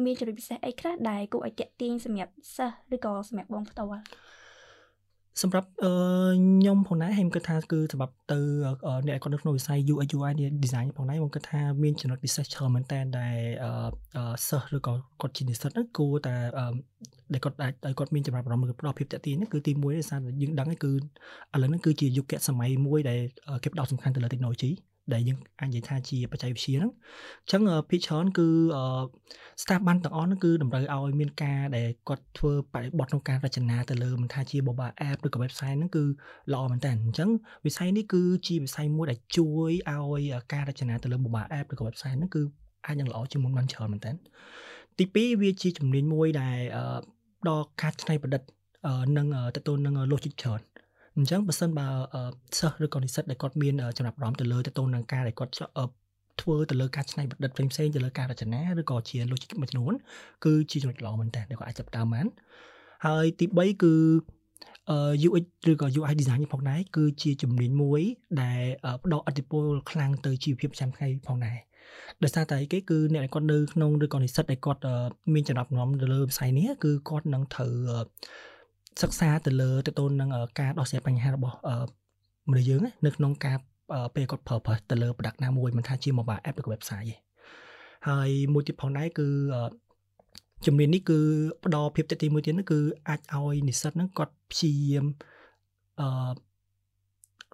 [0.05, 4.03] មានចំណុចពិសេសអីខ្លះដែលគួរឲ្យតាក់ទាញសម្រាប់សិស្សឬក៏សម្រាប់បងផ្ទាល់
[5.43, 8.39] សម្រាប់ខ្ញុំផងដែរខ្ញុំគិតថាគឺសម្រាប់ទៅ
[9.07, 10.33] អ្នកគាត់នៅក្នុងវិស័យ UX UI
[10.65, 13.37] design ផងដែរខ្ញុំគិតថាមានចំណុចពិសេសច្រើនមែនតើដែល
[14.49, 16.35] សិស្សឬក៏គាត់ជានិស្សិតហ្នឹងគួរតែ
[17.33, 20.93] ដែលគាត់អាចឲ្យគាត់មានចំណាប់អារម្មណ៍ឬផ្ដល់ភាពតាក់ទាញហ្នឹងគឺទី1ដោយសារយើងដឹងគឺ
[21.55, 23.21] ឥឡូវហ្នឹងគឺជាយុគសម័យមួយដែល
[23.63, 24.71] គេផ្ដោតសំខាន់ទៅលើ technology
[25.13, 26.93] ដែលយើងអាចនិយាយថាជាបច្ចេកវិទ្យាហ្នឹង
[27.43, 28.47] អញ្ចឹងភាគច្រើនគឺ
[29.63, 36.05] staff បានទាំងអស់ហ្នឹងគឺតម្រូវឲ្យមានការដែលគាត់ធ្វើបរិបទក្នុងការរចនាទៅលើមិនថាជា mobile app ឬក៏ website ហ្នឹងគឺ
[36.53, 37.31] ល្អមែនតើអញ្ចឹង
[37.67, 42.43] វិស័យនេះគឺជាវិស័យមួយដែលជួយឲ្យការរចនាទៅលើ mobile app ឬក៏ website ហ្នឹងគឺ
[42.87, 44.13] អាចនឹងល្អជាងមុនបានច្រើនមែនតើ
[44.99, 46.59] ទី2វាជាជំនាញមួយដែល
[47.49, 48.43] ដល់ការច្នៃប្រឌិត
[49.17, 50.61] នឹងទទួលនឹង logic ច្រើន
[51.17, 51.87] អញ្ចឹងបើសិនបើ
[52.59, 55.53] សិស្សឬក៏និស្សិតដែលគាត់មានចំណាប់អារម្មណ៍ទៅលើទៅទៅនឹងការដែលគាត់
[56.41, 59.95] ធ្វើទៅលើការច្នៃប្រឌិតផ្សេងៗទៅលើការរចនាឬក៏ជា logic មួយចំនួន
[60.45, 62.27] គឺជាចំណុចល្អមែនតើដែលគាត់អាចចាប់តាមបាន
[63.07, 63.95] ហើយទី3គឺ
[65.27, 68.01] UX ឬក៏ UI design នេះផងដែរគឺជាជំនាញមួយ
[68.43, 68.63] ដែល
[69.03, 71.59] ផ្ដល់អធិពលខ្លាំងទៅជីវភាពប្រចាំថ្ងៃផងដែរ
[72.23, 74.81] ដោយសារតែគេគឺអ្នកដែលគាត់នៅក្នុងឬក៏និស្សិតដែលគាត់
[75.35, 77.75] មានចំណាប់អារម្មណ៍ទៅលើវិស័យនេះគឺគាត់នឹងត្រូវ
[79.03, 81.57] សិក្សាទៅលើទៅទៅនឹងការដោះស្រាយបញ្ហារបស់
[82.51, 83.57] មនុស្សយើងនៅក្នុងការ
[84.15, 87.17] ពេលគាត់ប្រើប្រាស់ទៅលើ product ណាមួយមិនថាជា mobile app ឬក៏ website ទេ
[88.09, 89.29] ហើយមួយទៀតផងដែរគឺ
[90.67, 91.19] ជំនាញនេះគឺ
[91.65, 95.07] ផ្ដល់ភាពទាក់ទាញមួយទៀតនោះគឺអាចឲ្យនិស្សិតហ្នឹងគាត់ព្យាយាម
[96.01, 96.09] អឺ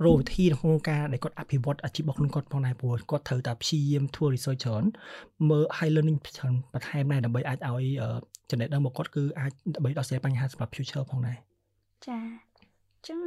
[0.04, 4.84] រកវិធីក្នុងការដែលគាត់អភិវឌ្ឍអាជីពរបស់ខ្លួនគាត់ផងដែរព្រោះគាត់ត្រូវតែព្យាយាមធ្វើ research ច្រើន
[5.48, 7.84] មើល high learning ច្រើនបន្ថែមដែរដើម្បីអាចឲ្យ
[8.50, 11.36] ចំណេះដឹងរបស់គាត់គឺអាចដើម្បីដោះស្រាយបញ្ហាសម្រាប់ future ផងដែរ
[12.06, 13.18] ចាអញ្ចឹង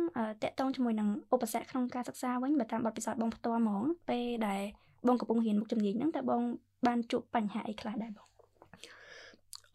[0.43, 4.61] តកតងជាមួយនឹងឧបសគ្គក្នុងការសិក្សាវិញបើតាមបទពិសោធន៍បងផ្ទាល់ហ្មងពេលដែល
[5.07, 6.41] បងកំពុងរៀនមុខជំនាញហ្នឹងតើបង
[6.87, 8.27] បានជួបបញ្ហាអីខ្លះដែរបង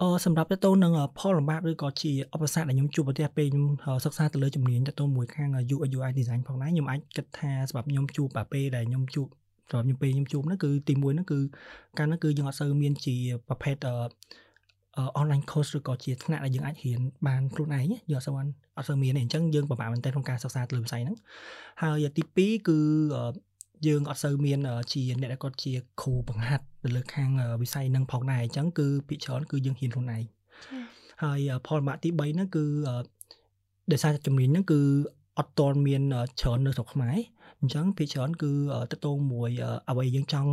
[0.03, 3.69] អឺសម្រាប់ទៅនឹងផលលំបាកឬក៏ជាឧបសគ្គដែលខ្ញុំជួបប្រទះពេលខ្ញុំ
[4.05, 9.27] សិក្សាទៅលើជំនាញទៅមួយខាង UI UI design ផងដែរខ្ញុំអាចគិតថាសម្រាប់ខ្ញុំជួបពេលដែលខ្ញុំជួប
[9.71, 11.39] សម្រាប់ខ្ញុំពេលខ្ញុំជួបហ្នឹងគឺទី1ហ្នឹងគឺ
[11.99, 13.17] កាលហ្នឹងគឺយើងអត់សូវមានជា
[13.49, 13.95] ប្រភេទអឺ
[15.21, 18.37] online course ឬក៏ជាថ្នាក់ដែលយើងអាចរៀនបានខ្លួនឯងយើងអត់សូវ
[18.79, 21.17] អត់សូវមានទេអញ្ចឹងយើងពិបាកមែនទែនក្នុងការសិក្សាទៅលើវិស័យហ្នឹង
[21.83, 22.79] ហើយទី2គឺ
[23.87, 24.59] យើងអត់សូវមាន
[24.93, 27.31] ជាអ្នកដែលគាត់ជាគ្រូបង្ហាត់ទៅលើខាង
[27.63, 30.23] វិស័យហ្នឹងផងដែរអញ្ចឹងគឺភាគច្រើនគឺយើងហ៊ានខ្លួនឯង
[31.23, 32.65] ហើយផលម៉ាក់ទី3ហ្នឹងគឺ
[33.93, 34.81] ដោយសារជំនាញហ្នឹងគឺ
[35.39, 36.03] អត់ទាន់មាន
[36.41, 37.17] ច្រើននៅស្រុកខ្មែរ
[37.61, 38.53] អញ្ចឹងភាគច្រើនគឺ
[38.93, 39.51] តកតងមួយ
[39.91, 40.51] អ្វីយើងចង់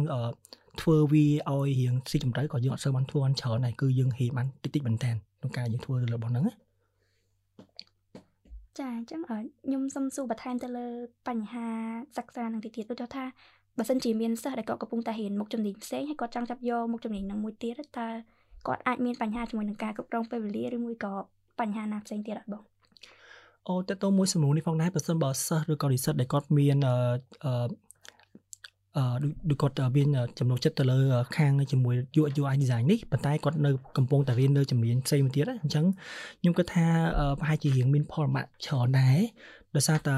[0.81, 6.45] ធ្វើវាឲ្យរៀងស៊ីជម្រៅក៏យើងអត់សូវបានធ្វើបានច្រើនដែរគឺយើងហ៊ានបានតិចតិចមែនតើក្នុងការយើងធ្វើរបស់ហ្នឹង
[8.79, 10.87] ចាអញ្ចឹងខ្ញុំសុំសួរបន្ថែមទៅលើ
[11.27, 11.67] បញ្ហា
[12.17, 13.25] សិក្សានឹងទីទៀតដូចថា
[13.77, 18.07] បើសិនជាមានសិស្សដែលគាត់កំពុងតែរៀនមុខជំនាញផ្សេងហើយគាត់ចង់ចាប់យកមុខជំនាញនឹងមួយទៀតតើ
[18.67, 21.13] គាត់អាចមានបញ្ហាជាមួយនឹងការគ្រប់គ្រងពេលវេលាឬមួយក៏
[21.59, 22.63] បញ្ហាណាផ្សេងទៀតអត់បង
[23.69, 26.95] អូតើតើមួយសំណួរនេះផងដែរបើសិនបើសិស្សឬក៏ research ដែលគាត់មានអឺ
[27.45, 27.67] អឺ
[29.49, 30.07] ដូចគាត់មាន
[30.39, 30.99] ចំណូលចិត្តទៅលើ
[31.37, 35.85] ខាងជាមួយ UX UI design នេះប៉ុន្តែគាត់នៅកំពុងតែរៀននៅជំនាញផ្សេងមួយទៀតអញ្ចឹង
[36.41, 36.85] ខ្ញុំគិតថា
[37.39, 39.17] ប្រហែលជារៀងមានផលលំបាកច្រើនដែរ
[39.75, 40.15] ដោយសារតែ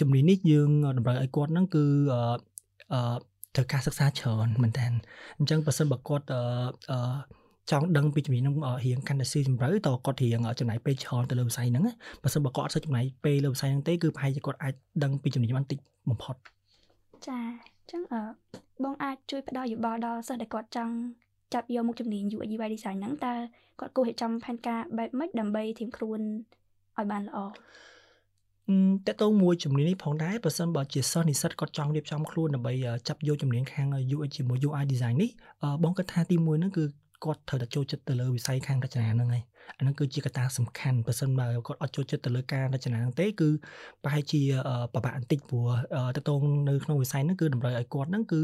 [0.00, 1.84] ជំនាញនេះយើងតម្រូវឲ្យគាត់ហ្នឹងគឺ
[2.92, 3.00] អឺ
[3.54, 4.86] ត្រូវការសិក្សាច្រើនមែនតើ
[5.38, 7.00] អញ្ចឹងបើសិនបើគាត់អឺ
[7.70, 11.84] ចង់ដឹងពីជំនាញហ្នឹងរៀងកាន់តែស៊ីជម្រៅតើគាត់រៀងចំណាយពេលច្រើនទៅលើវិស័យហ្នឹង
[12.22, 15.78] បើសិនបើគាត់អត់សូវចំណាយពេលលើវិស័យហ្នឹងទេគឺប្រហែលជាគាត់អាចដឹងពីជំនាញបានតិច
[16.08, 16.34] បំផុត
[17.26, 18.22] ចាអញ្ចឹងអឺ
[18.84, 20.94] បងអាចជួយផ្ដល់យោបល់ដល់សិស្សដែលគាត់ចង់
[21.54, 23.34] ចាប់យកមុខជំនាញ UX UI design ហ្នឹងតើ
[23.80, 26.20] គាត់គួររៀបចំផែនការបែបម៉េចដើម្បីត្រៀមខ្លួន
[26.98, 27.38] ឲ្យបានល្អ
[29.06, 32.72] តើតើមួយជំនាញនេះផងដែរបើសិនបើជាសិស្សនិស្សិតគាត់ចង់រៀបចំខ្លួនដើម្បី
[33.08, 35.30] ចាប់យកជំនាញខាង UX ជាមួយ UI design នេះ
[35.84, 36.84] បងគិតថាទី1ហ្នឹងគឺ
[37.24, 39.44] គាត់ត្រូវតែចូលចិត្តទៅលើវិស័យខាងរចនាហ្នឹងហើយ
[39.78, 43.48] អាហ្នឹងគឺជាកត្តាសំខាន់បើសិនបើគាត់អត់ចូលចិត្តទៅលើការរចនាហ្នឹងទេគឺ
[44.02, 44.42] ប្រហែលជា
[44.94, 45.68] ពិបាកបន្តិចព្រោះ
[46.16, 48.40] តកតងនៅក្នុងវិស័យហ្នឹងគឺតម្រូវឲ្យគាត់ហ្នឹងគឺ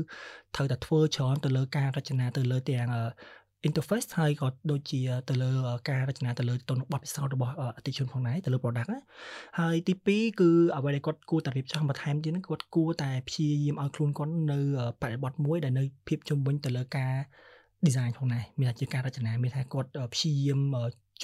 [0.55, 2.89] ត្រូវតែធ្វើច្រើនទៅលើការរចនាទៅលើទាំង
[3.69, 5.51] interface ហើយក៏ដូចជាទៅលើ
[5.91, 9.01] ការរចនាទៅលើទៅនឹងបទពិសោធន៍របស់អតិថិជនផងដែរទៅលើ product ណា
[9.59, 14.59] ហើយទី2គឺអ្វីដែលគាត់គួរតែរៀបចំបន្ថែមទៀតហ្នឹងគាត់គួរតែព្យាយាមឲ្យខ្លួនគាត់នៅ
[15.03, 17.15] បរិបទមួយដែលនៅភាពជំវិញទៅលើការ
[17.87, 20.61] design ផងដែរមានថាជាការរចនាមានថាគាត់ព្យាយាម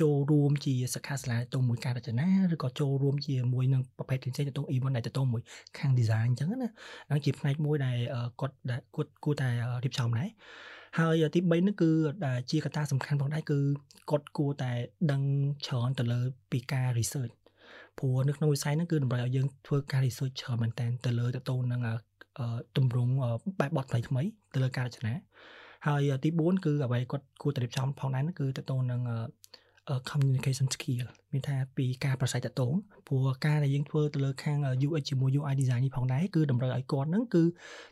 [0.01, 5.43] ចូលរួមជាសិក្ខាសាលាទៅមួយការរចនាឬក៏ចូលរួមជាមួយនឹងប្រភេទផ្សេងៗទៅ event ដែលទៅមួយ
[5.79, 6.57] ខាង design អញ្ចឹងណា
[7.09, 7.97] ហ្នឹងជាផ្នែកមួយដែល
[8.41, 9.49] គាត់ដែលគាត់គួរតែ
[9.85, 10.29] រៀបចំដែរ
[10.99, 11.91] ហើយទី3នេះគឺ
[12.27, 13.59] ដែលជាកត្តាសំខាន់ផងដែរគឺ
[14.11, 14.73] គាត់គួរតែ
[15.13, 15.23] ដឹង
[15.67, 16.21] ច្រើនទៅលើ
[16.53, 17.33] ពីការ research
[17.99, 21.81] ព្រោះនៅក្នុងវិស័យហ្នឹងគឺតម្រូវឲ្យយើងធ្វើការ research ច្រើនមែនតើទៅលើទៅទៅនឹង
[22.77, 23.13] ទម្រង់
[23.61, 24.23] បែបបទថ្មីថ្មី
[24.55, 25.15] ទៅលើការរចនា
[25.87, 29.01] ហើយទី4គឺអ្វីគាត់គួរតែរៀបចំផងដែរគឺទៅទៅនឹង
[30.11, 32.75] communication skill មានថាពីការប្រស័យតតង
[33.07, 37.43] ព្រោះការដែលយើងធ្វើទៅលើខាង UX ជាមួយ UI design នេះផងដែរគឺតម្រូវឲ្យគាត់ហ្នឹងគឺ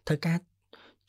[0.08, 0.38] ត្រូវការ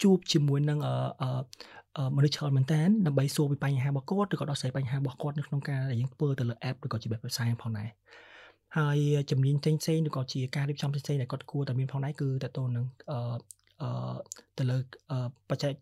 [0.03, 7.89] ជួបជាមួយនឹងអឺមនុស្សច្រើនមែនតើដើម្បីសួរពីបញ្ហារបស់គាត់ឬក៏ដោះស្រាយបញ្ហារបស់គាត់នៅក្នុងការដែលយើងធ្វើទៅលើ app ឬក៏ជា website ផងដែរ
[8.77, 8.97] ហើយ
[9.31, 13.19] ជំនាញផ្សេងផ្សេងឬក៏ជាការរៀបចំផ្សេងៗដែលគាត់គួរតែមានផងដែរគឺតទៅនឹងអឺ
[13.81, 14.15] អឺ
[14.57, 14.77] ទៅលើ
[15.49, 15.73] បច្ចេក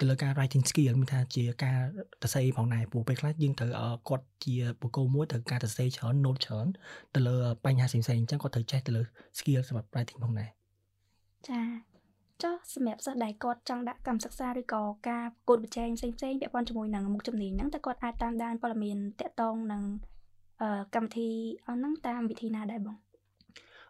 [0.00, 1.78] ទៅលើការ writing skill មានថាជាការ
[2.22, 3.70] សរសេរផងដែរព្រោះពេលខ្លះយើងត្រូវ
[4.08, 6.66] គាត់ជាបុគ្គលមួយត្រូវការសរសេរច្រើន note ច្រើន
[7.14, 9.02] ទៅលើបញ្ហាផ្សេងៗអញ្ចឹងគាត់ត្រូវចេះទៅលើ
[9.38, 10.50] skill សម្រាប់ writing ផងដែរ
[11.48, 11.60] ចា
[12.42, 19.82] ចុះសម្រាប់សិស្សដែលគាត់ចង់ដាក់កម្មសិក្សាឬក៏ការប្រកួតប្រជែងផ្សេងផ្សេងពាក់ព័ន្ធជាមួយនឹងមុខជំនាញហ្នឹងតើគាត់អាចតាមដានព័ត៌មានតាក់ទងនឹង
[20.94, 21.28] កម្មវិធី
[21.66, 22.96] អស់ហ្នឹងតាមវិធីណាដែរបង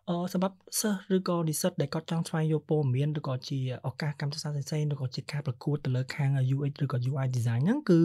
[0.09, 8.01] អឺសម្រាប់សិស្សឬក៏និស្សិតដែលគាត់ចង់ស្វែងយល់ព័ត៌មានឬក៏ជាឱកាសកម្មសិក្សាផ្សេងៗឬក៏ជាការប្រកួតទៅលើខាង UX ឬក៏ UI design ហ្នឹងគឺ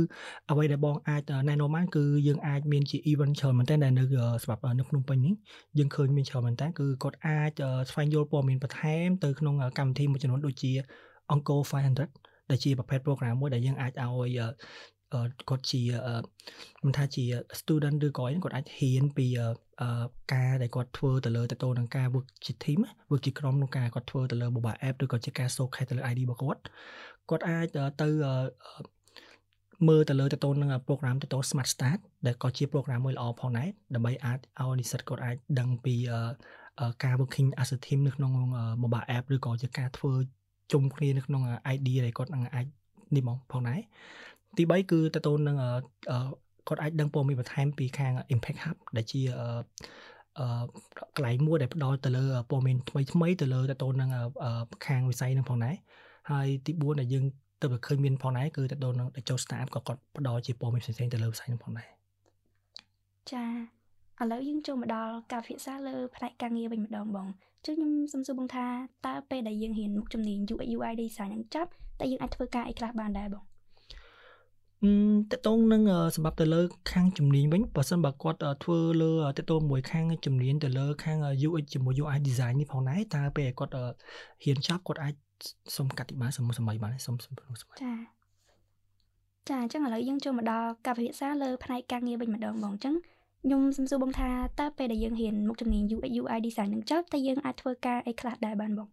[0.49, 4.03] អ្វីដែលបងអាចណែនាំបានគឺយើងអាចមានជា event ច្រើនមែនតើដែលនៅ
[4.43, 5.33] សម្រាប់នៅភ្នំពេញនេះ
[5.77, 7.51] យើងឃើញមានច្រើនមែនតើគឺគាត់អាច
[7.89, 10.71] ស្វែងយល់ព័ត៌មានបន្ថែមទៅក្នុងកម្មវិធីមួយចំនួនដូចជា
[11.33, 14.39] Onco 500ដែលជាប្រភេទ program មួយដែលយើងអាចឲ្យ
[15.49, 15.81] គាត់ជា
[16.85, 17.23] មិនថាជា
[17.59, 19.27] student ឬក៏គាត់អាចហ៊ានពី
[20.33, 26.61] ការដែលគាត់ធ្វើទៅលើតទៅនឹងការ work ជា team work ជាក្រុមក្នុងការគាត់ធ្វើទៅលើ mobile app ឬក៏ជាការ showcase ទៅលើ ID របស់គាត់
[27.29, 27.67] គាត់អាច
[28.01, 28.07] ទៅ
[29.87, 35.95] មើលទៅលើតទៅនឹង program ទៅ Smart Start ដែលក៏ជា program មួយល្អផងដែរដើម្បីអាចឲ្យនិស្សិតគាត់អាចដឹងពី
[37.03, 38.33] ការ working as a team នៅក្នុង
[38.83, 40.13] mobile app ឬក៏ជាការធ្វើ
[40.71, 41.41] ជុំគ្នានៅក្នុង
[41.75, 42.65] ID ដែលគាត់នឹងអាច
[43.15, 43.79] នេះមកផងដែរ
[44.57, 45.57] ទី3គឺតទៅនឹង
[46.67, 49.47] គាត់អាចដឹងព័ត៌មានបន្ថែមពីខាង Impact Hub ដែលជាអឺ
[51.15, 54.09] កន្លែងមួយដែលផ្ដល់ទៅលើព័ត៌មានថ្មីថ្មីទៅលើតទៅនឹង
[54.87, 55.75] ខាងវិស័យនឹងផងដែរ
[56.31, 57.25] ហើយទី4ដែលយើង
[57.61, 61.89] ទៅឃើញមានផងដែរគឺតទៅនឹងចូល staff ក៏គាត់ផ្ដល់ជាព័ត៌មានផ្សេងៗទៅលើវិស័យនឹងផងដែរ
[63.31, 63.45] ចា
[64.21, 67.27] ឥឡូវយើងចូលមកដល់ការពិភាក្សាលើផ្នែកការងារវិញម្ដងបង
[67.65, 68.65] ចឹងខ្ញុំសុំសួរបងថា
[69.07, 73.43] តើពេលដែលយើងរៀនមុខជំនាញ UX UI design នឹងចប់តើយើងអាចធ្វើការអីខ្លះបានដែរបង
[75.31, 75.81] តកតងនឹង
[76.15, 81.17] សម្រាប់ទៅលើ ខាងជំនាញវិញបើសិនបើគាត់ធ្វើលើតកតងមួយខាងជំនាញទៅលើខាង
[81.47, 83.73] UX ជាមួយ UI design នេះផងដែរតើពេលគាត់
[84.43, 85.13] ហ៊ានចាប់គាត់អាច
[85.77, 87.93] សុំកាត់ទីបានសុំសម័យបានសុំសុំសម័យចា
[89.49, 92.95] ចាអញ្ចឹងឥឡូវយើងចូលមកដល់ការពិភាក្សាលើផ្នែកការងារវិញម្ដងបងអញ្ចឹង
[93.43, 98.87] ខ្ញុំសំសួរបងថាតើពេលដែលយើងរៀនមុខជំនាញ UX UI design នឹងចប់តើយើងអាចធ្វើការអីខ្លះដែរបានបង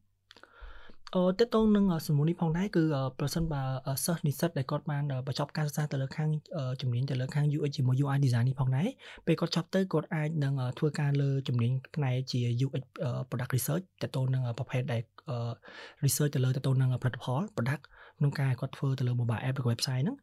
[1.17, 2.83] អឺតើតងនឹងសំណួរនេះផងដែរគឺ
[3.21, 3.63] ប្រសិនបើ
[4.05, 6.29] សិស្សនិស្សិតដែលគាត់បានបញ្ចប់ការសិក្សាទៅលើខាង
[6.81, 8.89] ជំនាញទៅលើខាង UX ជាមួយ UI design នេះផងដែរ
[9.27, 12.85] ពេលគាត់ចប់ទៅគាត់អាចនឹងធ្វើការលើជំនាញផ្នែកជា UX
[13.31, 15.03] product research តើតងនឹងប្រភេទដែល
[16.05, 17.83] research ទៅលើតើតងនឹងផលិតផល product
[18.19, 20.17] ក្នុងការគាត់ធ្វើទៅលើ mobile app ឬ website ហ្នឹង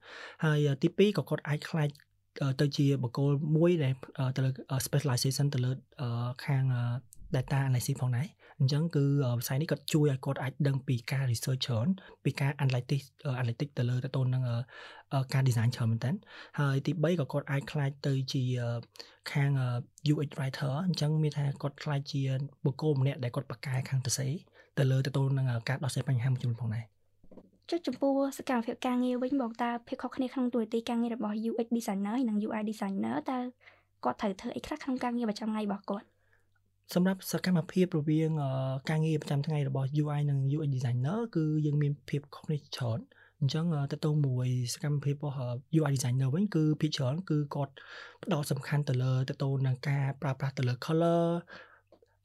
[0.44, 1.90] ហើយទី2ក៏គាត់អាចខ្លាច
[2.62, 3.94] ទៅជាបកគោលមួយដែល
[4.36, 4.50] ទៅលើ
[4.88, 5.72] specialization ទៅលើ
[6.46, 6.64] ខាង
[7.36, 8.28] data analysis ផងដែរ
[8.60, 9.04] អញ្ចឹងគឺ
[9.40, 11.88] វិស័យនេះគាត់ជួយឲ្យគាត់អាចដឹងពីការ research ច្រើន
[12.24, 13.06] ពីការ analytics
[13.42, 14.44] analytics ទៅលើទៅទៅនឹង
[15.34, 16.12] ការ design ច្រើនមែនតើ
[16.60, 18.44] ហើយទី3ក៏គាត់អាចខ្លាចទៅជា
[19.32, 19.52] ខាង
[20.14, 22.22] UX writer អញ្ចឹងមានថាគាត់ខ្លាចជា
[22.66, 24.28] បុគ្គលម្នាក់ដែលគាត់បកកែខាងទៅសេ
[24.78, 26.86] ទៅលើទៅទៅនឹងការដោះស្រាយបញ្ហាមួយចំនួនផងដែរ
[27.70, 33.40] ចុះចំពោះសកម្មភាពការងារវិញបងតើភាពខុសគ្នាក្នុងតួនាទីការងាររបស់ UX designer និង UI designer តើ
[34.04, 36.08] គាត់ត្រូវធ្វើអីខ្លះក្នុងការងារប្រចាំថ្ងៃរបស់គាត់
[36.94, 38.32] សម្រាប់សកម្មភាពរវាង
[38.90, 43.00] ការងារប្រចាំថ្ងៃរបស់ UI និង UX designer គឺយើងមានភាពខុសគ្នាច្រើន
[43.40, 45.38] អញ្ចឹងតទៅមួយសកម្មភាពរបស់
[45.80, 47.74] UI designer វិញគឺភាគច្រើនគឺគាត់
[48.24, 51.26] ផ្ដោតសំខាន់ទៅលើទៅទៅនឹងការប្រើប្រាស់ទៅលើ color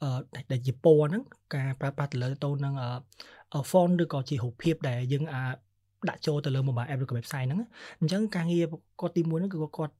[0.03, 0.21] អឺ
[0.53, 1.23] ដែលជាពណ៌ហ្នឹង
[1.57, 2.75] ការប្រើប្រាស់ទៅលើទៅនឹង
[3.71, 5.57] font ឬក៏ជារូបភាពដែលយើងអាច
[6.11, 7.61] ដាក់ចូលទៅលើ mobile app ឬក៏ website ហ្នឹង
[8.01, 8.65] អញ្ចឹងការងារ
[9.01, 9.95] គាត់ទី1ហ្នឹងគឺគាត់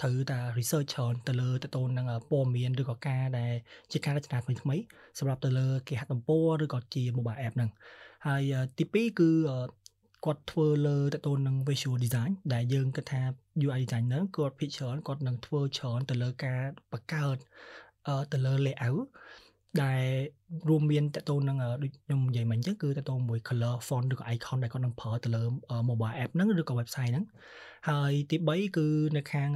[0.00, 3.52] ត្រូវតែ research ច្រើនទៅលើទៅទៅនឹងព័ត៌មានឬក៏ការដែល
[3.92, 4.76] ជាការរចនាថ្មីថ្មី
[5.18, 7.70] សម្រាប់ទៅលើគេហទំព័រឬក៏ជា mobile app ហ្នឹង
[8.26, 8.42] ហើយ
[8.78, 9.30] ទី2គឺ
[10.24, 13.22] គាត់ធ្វើលើទៅទៅនឹង visual design ដែលយើងគិតថា
[13.66, 16.62] UI designer គាត់ភាគច្រើនគាត់នឹងធ្វើច្រើនទៅលើការ
[16.92, 17.36] បង្កើត
[18.32, 19.02] ទៅលើ layout
[19.80, 20.02] ដែល
[20.68, 25.42] រួមមានតទៅនឹងដូចខ្ញុំនិយាយមិញអញ្ចឹងគឺតទៅមួយ color font ឬក៏ icon ដែលគាត់នឹងប្រើទៅលើ
[25.88, 27.24] mobile app ហ្នឹងឬក៏ website ហ្នឹង
[27.88, 29.50] ហើយទី3គឺនៅខាង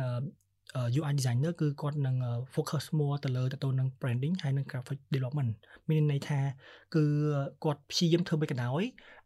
[0.98, 2.16] UI designer គឺគាត់នឹង
[2.54, 5.52] focus more ទៅលើទៅទៅនឹង branding ហើយនឹង graphic development
[5.90, 6.40] មានន័យថា
[6.94, 7.04] គឺ
[7.64, 8.82] គាត់ព្យាយាមធ្វើមិនក៏ដោយ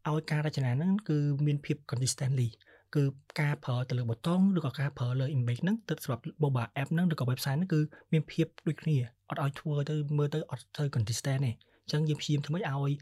[0.09, 2.49] ឲ្យការរចនាហ្នឹងគឺមានភាព consistently
[2.95, 3.05] គឺ
[3.41, 7.81] ការប្រើទៅលើប៊ូតុងឬក៏ការប្រើលើ image ហ្នឹងទៅសម្រាប់ mobile app ហ្នឹងឬក៏ website ហ្នឹងគឺ
[8.13, 8.97] មានភាពដូចគ្នា
[9.29, 12.93] អត់ឲ្យធ្វើទៅមើលទៅអត់ទៅ consistent ទេអញ្ចឹងយើងព្យាយាមធ្វើម៉េចឲ្យ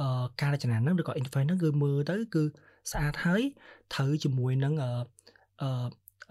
[0.00, 2.42] អឺការរចនាហ្នឹងឬក៏ interface ហ្នឹងគឺមើលទៅគឺ
[2.90, 3.42] ស្អាតហើយ
[3.94, 4.90] ត្រូវជាមួយនឹងអឺ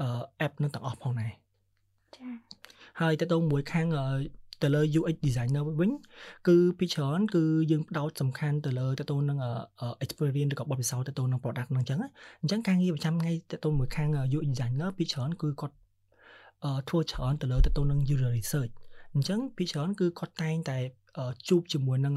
[0.02, 0.10] អឺ
[0.46, 1.32] app នឹងទាំងអស់ផងដែរ
[2.16, 2.28] ចា
[3.02, 3.88] ហើយទៅទៅមួយខាង
[4.64, 5.92] ទៅលើ UX designer វិញ
[6.48, 9.38] គឺពីច្រើនគឺយើងផ្ដោតសំខាន់ទៅលើទៅទៅនឹង
[10.04, 12.00] experience ឬក៏បទពិសោធន៍ទៅទៅនឹង product ហ្នឹងអញ្ចឹង
[12.42, 15.76] អញ្ចឹងការងារប្រចាំថ្ងៃទៅទៅមួយខាង UX designer ពីច្រើនគឺគាត់
[16.90, 18.74] ធ្វើច្រើនទៅលើទៅទៅនឹង user research
[19.14, 20.78] អញ្ចឹងពីច្រើនគឺគាត់តែងតែ
[21.48, 22.16] ជួបជាមួយនឹង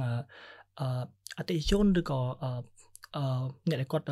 [1.38, 2.20] អតិថិជនឬក៏
[3.68, 4.07] អ្នកដែលគាត់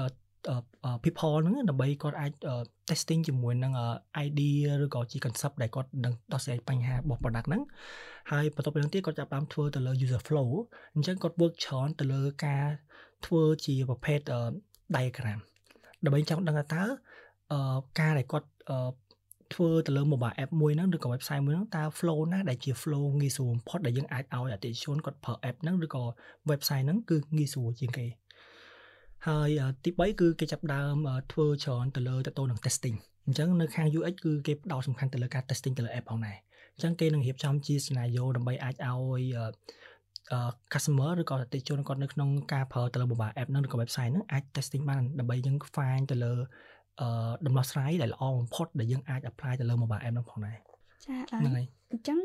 [1.05, 2.33] people ហ្នឹងដើម្បីគាត់អាច
[2.89, 3.73] testing ជាមួយនឹង
[4.27, 7.63] idea ឬក៏ជា concept ដែលគាត់នឹងដោះស្រាយបញ្ហារបស់ product ហ្នឹង
[8.31, 10.49] ហើយបន្ទាប់ពីនោះទៀតគាត់ចាប់បានធ្វើទៅលើ user flow
[10.95, 12.67] អញ្ចឹងគាត់ work ច្រើនទៅលើការ
[13.27, 14.21] ធ្វើជាប្រភេទ
[14.97, 15.39] diagram
[16.05, 16.85] ដើម្បីចង់ដឹងថាតើ
[18.01, 18.49] ការដែលគាត់
[19.55, 26.03] ធ្វើទៅលើ mobile app មួយហ្នឹងឬក៏ website មួយហ្នឹងតើ flow ណាដែលជា flow ងាយស្រួលបំផុតដែលយើងអាចឲ្យអតិថិជនគាត់ប្រើ app ហ្នឹងឬក៏
[26.51, 28.07] website ហ្នឹងគឺងាយស្រួលជាងគេ
[29.27, 29.49] ហើយ
[29.85, 30.97] ទី3គឺគេចាប់ដើម
[31.33, 36.37] ធ្វើច្រើនទៅលើទៅទៅនឹង testing អញ្ចឹងនៅខាង UX គឺគេផ្ដោតសំខាន់ទៅលើការ testing ទៅលើ app ផងដែរ
[36.75, 39.23] អញ្ចឹងគេនឹងរៀបចំជា scenario ដើម្បីអាចឲ្យ
[40.33, 40.41] អឺ
[40.73, 46.33] customer ឬក៏អតិថិជនគាត់នៅក្នុងការប្រើទៅលើ mobile app ហ្នឹងឬក៏ website ហ្នឹងអាច testing បានដើម្បីយើង find ទៅលើ
[47.01, 50.59] អឺដំណោះស្រាយដែលល្អបំផុតដែលយើងអាច apply ទៅលើ mobile app ហ្នឹងផងដែរ
[51.07, 52.19] ចាហ្នឹងហើយអញ្ចឹង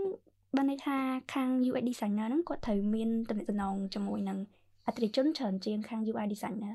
[0.56, 0.98] បានន័យថា
[1.34, 4.38] ខាង UX designer ហ្នឹងគាត់ត្រូវមានតំណែងជាមួយនឹង
[4.88, 6.74] អតិថិជនច្រើនជាងខាង UI designer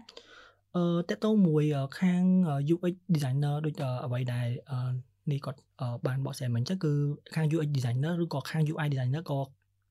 [0.76, 1.64] អឺតើតោមួយ
[1.98, 2.22] ខាង
[2.74, 4.48] UX designer ដូចអ្វីដែល
[5.32, 5.60] នេះគាត់
[6.06, 6.92] បានបកស្រាយមិញចឹងគឺ
[7.34, 9.38] ខាង UX designer ឬក៏ខាង UI designer ក៏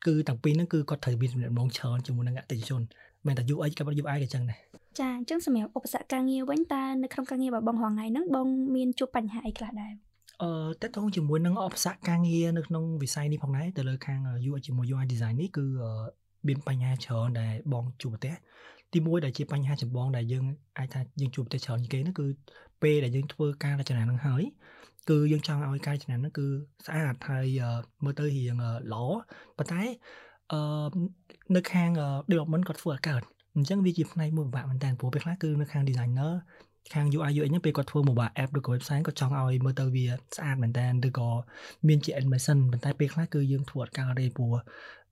[0.08, 2.82] គឺទាំងពីរហ្នឹងគឺគាត់ត្រូវមានដំណងច្រើនជាមួយនឹងអតិថិជន
[3.26, 4.60] មិនតែ UX ក៏ UI ក៏ចឹងដែរ
[5.00, 9.94] ចាអញ្ចឹងសម្រាប់ឧបសគ្គការងារវិញតើនៅក្នុងការងាររបស់បងរងថ្ងៃហ្នឹងបងមានជួបបញ្ហាអីខ្លះដែរ
[10.44, 10.52] អឺ
[10.82, 15.66] តើតងជាមួយនឹងឧបសគ្គការងារនៅក្នុងវិស័យនេះផងដែរទៅលើខាង UI ជាមួយ UI design នេះគឺ
[16.48, 18.34] មានបញ្ហាច្រើនដែលបងជួបប្រទះ
[18.94, 20.46] ទីមួយដែលជាបញ្ហាចម្បងដែលយើង
[20.78, 22.28] អាចថាយើងជួបប្រទះច្រើនជាងគេនោះគឺ
[22.82, 24.44] ពេលដែលយើងធ្វើការរចនានឹងហើយ
[25.10, 26.48] គឺយើងចង់ឲ្យការរចនានឹងគឺ
[26.86, 27.46] ស្អាតហើយ
[28.04, 28.58] មើលទៅរៀង
[28.94, 29.04] ល្អ
[29.58, 29.82] ប៉ុន្តែ
[30.52, 30.60] អឺ
[31.56, 31.90] នៅខាង
[32.30, 33.22] development គាត់ធ្វើឲ្យកើត
[33.56, 36.34] អញ្ចឹងវាជាផ្នែកមួយពិបាកមែនតើព្រោះពេលខ្លះគឺនៅខាង designer
[36.94, 41.30] ខាង UI UX ហ្នឹងពេលគាត់ធ្វើ mobile app ឬក៏ website គាត់ចង់ឲ្យមើលទៅវាស្អាតមែនតើឬក៏
[41.88, 44.54] មានជា animation ប៉ុន្តែពេលខ្លះគឺយើងធ្វើអត់កើតទេព្រោះ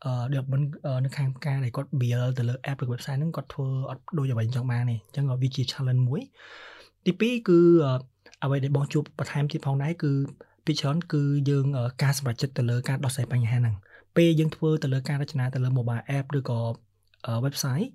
[0.05, 0.67] អឺ development
[1.05, 6.21] នៅខាងការដែលគាត់ build ទៅលើ app ឬ website ហ្នឹងគាត់ធ្វើអត់ដូចអ្វីចង់បានទេអញ្ចឹងវាជា challenge មួយ
[7.05, 7.59] ទី2គឺ
[8.43, 10.11] អ្វីដែលបងជួបបន្ថែមទៀតផងដែរគឺ
[10.65, 11.65] ពីច្រើនគឺយើង
[12.03, 13.75] ការសម្រេចចិត្តទៅលើការដោះស្រាយបញ្ហាហ្នឹង
[14.17, 16.59] ពេលយើងធ្វើទៅលើការរចនាទៅលើ mobile app ឬក៏
[17.45, 17.87] website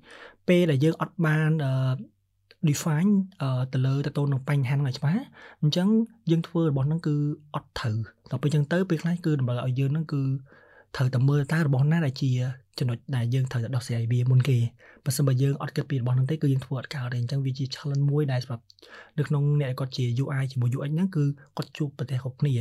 [0.48, 1.72] ពេលដែលយើងអត់បានអឺ
[2.68, 3.10] define
[3.72, 5.22] ទៅលើទៅទៅនឹងបញ្ហាហ្នឹងឲ្យច្បាស់
[5.62, 5.88] អញ្ចឹង
[6.30, 7.14] យើងធ្វើរបស់ហ្នឹងគឺ
[7.54, 7.96] អត់ត្រូវ
[8.30, 10.22] ដល់ពេលអញ្ចឹងទៅពេលខ្លះគឺតម្រូវឲ្យយើងហ្នឹងគឺ
[10.96, 12.30] ត្រូវតែមើលតើរបស់ណាដែលជា
[12.78, 14.58] ចំណុចដែលយើងត្រូវតែដោះស្រាយវាមុនគេ
[15.04, 18.64] បើសិនបើយើងអត់គិតពីរបស់ហ្នឹងទេគឺយើងធ្វើអត់កើតទេអញ្ចឹងវាជា challenge មួយដែលសម្រាប់
[19.18, 21.24] នៅក្នុងអ្នកគាត់ជា UI ជាមួយ UX ហ្នឹងគឺ
[21.56, 22.54] គាត់ជួបប្រទេសគ្រប់គ្នា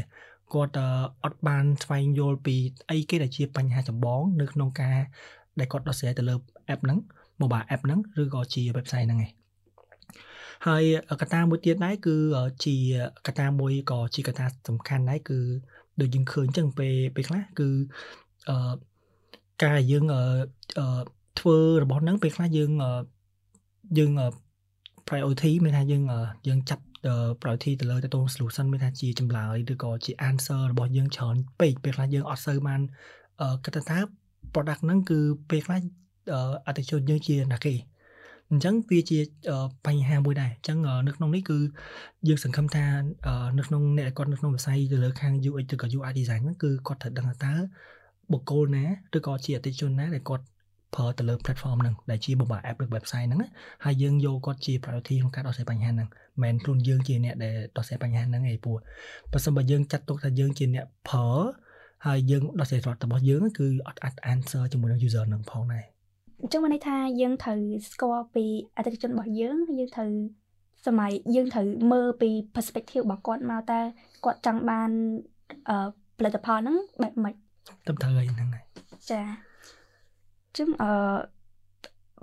[0.53, 0.73] គាត់
[1.23, 2.55] អត់បានស្វែងយល់ពី
[2.89, 4.97] អីគេដែលជាបញ្ហាចម្បងនៅក្នុងការ
[5.59, 6.35] ដែលគាត់ដោះស្រាយទៅលើ
[6.73, 6.99] app ហ្នឹង
[7.41, 9.38] mobile app ហ្នឹងឬក៏ជា website ហ្នឹងឯង
[10.67, 10.83] ហើយ
[11.21, 12.15] កត្តាមួយទៀតដែរគឺ
[12.65, 12.75] ជា
[13.27, 15.39] កត្តាមួយក៏ជាកត្តាសំខាន់ដែរគឺ
[16.01, 17.69] ដូចយើងឃើញចឹងពេលពេលខ្លះគឺ
[18.49, 18.73] អឺ
[19.63, 20.23] ការយើងអឺ
[21.39, 22.71] ធ្វើរបស់ហ្នឹងពេលខ្លះយើង
[23.97, 24.11] យើង
[25.07, 26.03] priority មានថាយើង
[26.47, 26.83] យើងចាប់
[27.41, 32.81] priority ទៅលើទៅ solution មានថាជាចម្លើយឬក៏ជា answer របស់យើងច្រើនពេកពេលខ្លះយើងអត់សូវបាន
[33.65, 33.97] គិតថា
[34.53, 35.19] product ហ្នឹងគឺ
[35.49, 35.79] ពេលខ្លះ
[36.67, 37.73] អតិថិជនយើងជាណាគេ
[38.51, 39.19] អញ្ចឹងវាជា
[39.85, 41.57] បញ្ហាមួយដែរអញ្ចឹងនៅក្នុងនេះគឺ
[42.27, 42.85] យើងសង្ឃឹមថា
[43.57, 47.53] នៅក្នុងអ្នកគាត់នៅក្នុងវិស័យទៅលើខាង UX ឬក៏ UI design ហ្នឹងគឺគាត់ត្រូវដឹងថាតើ
[48.31, 48.85] បុគ្គលណា
[49.17, 50.45] ឬក៏ជាអតិថិជនណាដែលគាត់
[50.95, 53.41] ប្រើទៅលើ platform ហ្នឹងដែលជា mobile app ឬ website ហ្នឹង
[53.85, 56.07] ហើយយើងយកគាត់ជា priority ក្នុងការដោះស្រាយបញ្ហាហ្នឹង
[56.43, 58.77] មិនមែនខ្លួនយើងជាអ្នកដែលដោះស្រាយបញ្ហាហ្នឹងឯងព្រោះ
[59.31, 61.27] បើសិនបើយើងចាត់ទុកថាយើងជាអ្នកប្រើ
[62.05, 65.85] ហើយយើងដោះស្រាយរបស់យើងគឺអត់អាច answer ជាមួយនឹង user ហ្នឹងផងដែរ
[66.41, 67.59] អញ្ចឹងមានន័យថាយើងត្រូវ
[67.91, 68.45] ស្គាល់ពី
[68.77, 70.11] អតិថិជនរបស់យើងយើងត្រូវ
[70.85, 73.79] សម័យយើងត្រូវមើលពី perspective របស់គាត់មកតើ
[74.25, 74.89] គាត់ចង់បាន
[75.69, 77.35] អឺផលិតផលហ្នឹងបែបម៉េច
[77.87, 78.63] ទៅត្រូវអីហ្នឹងហើយ
[79.11, 79.21] ចា
[80.57, 80.91] ចឹងអឺ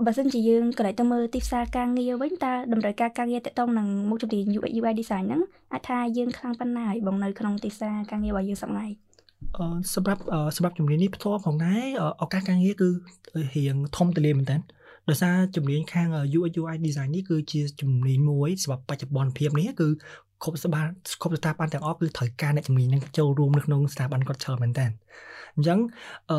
[0.04, 9.05] បើសិនជាយើងក៏ទៅមើលទីផ្សារការងារវិញតើតម្រូវការការងារតកតងនឹងមុខជំនាញ UX UI design ហ្នឹងអាចថាយើងខ្លាំងប៉ុណ្ណាហើយបងនៅក្នុងទីផ្សារការងាររបស់យើងសប្ងៃអឺ
[9.94, 10.22] សម្រាប់
[10.56, 11.84] សម្រាប់ជំនាញនេះផ្ទាល់ផងដែរ
[12.22, 12.88] ឱកាសការងារគឺ
[13.54, 14.56] រៀងធំទូលាយមែនតើ
[15.08, 19.88] ដោយសារជំនាញខាង UX UI design នេះគឺជាជំនាញមួយសម្រាប់បច្ចុប្បន្នភាពនេះគឺ
[20.42, 20.86] គ្រប់ស្ថាប័ន
[21.20, 24.86] គ្រប់ស្ថាប័នទាំងអស់គឺត្រូវការអ្នកជំនាញនឹងចូលរួមនៅក្នុងស្ថាប័នគាត់ច្រើនមែនតើ
[25.56, 25.78] អញ្ចឹង
[26.30, 26.38] អឺ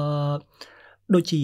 [1.15, 1.39] ដូចជា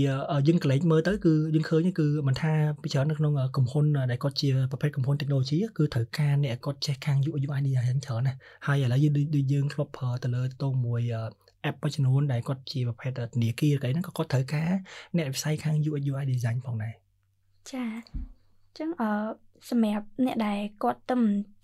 [0.48, 8.38] យើងកលេចមើលទៅគឺយើងឃើញគឺមិនថាពីច្រើននៅក្នុងកំហ៊ុនដែលគាត់ជាប្រភេទកំហ៊ុន technology គឺត្រូវការអ្នកគាត់ចេះខាង UI UI design ច្រើនណាស់
[8.68, 11.02] ហើយឥឡូវយើងដូចយើងធ្លាប់ប្រើទៅលើតងមួយ
[11.70, 14.72] app មួយចំនួនដែលគាត់ជាប្រភេទធនាគារកីហ្នឹងក៏គាត់ត្រូវការ
[15.18, 16.94] អ្នកវិស័យខាង UI UI design ផងដែរ
[17.72, 19.10] ចាអញ្ចឹងអឺ
[19.70, 21.16] សម្រាប់អ្នកដែលគាត់ទៅ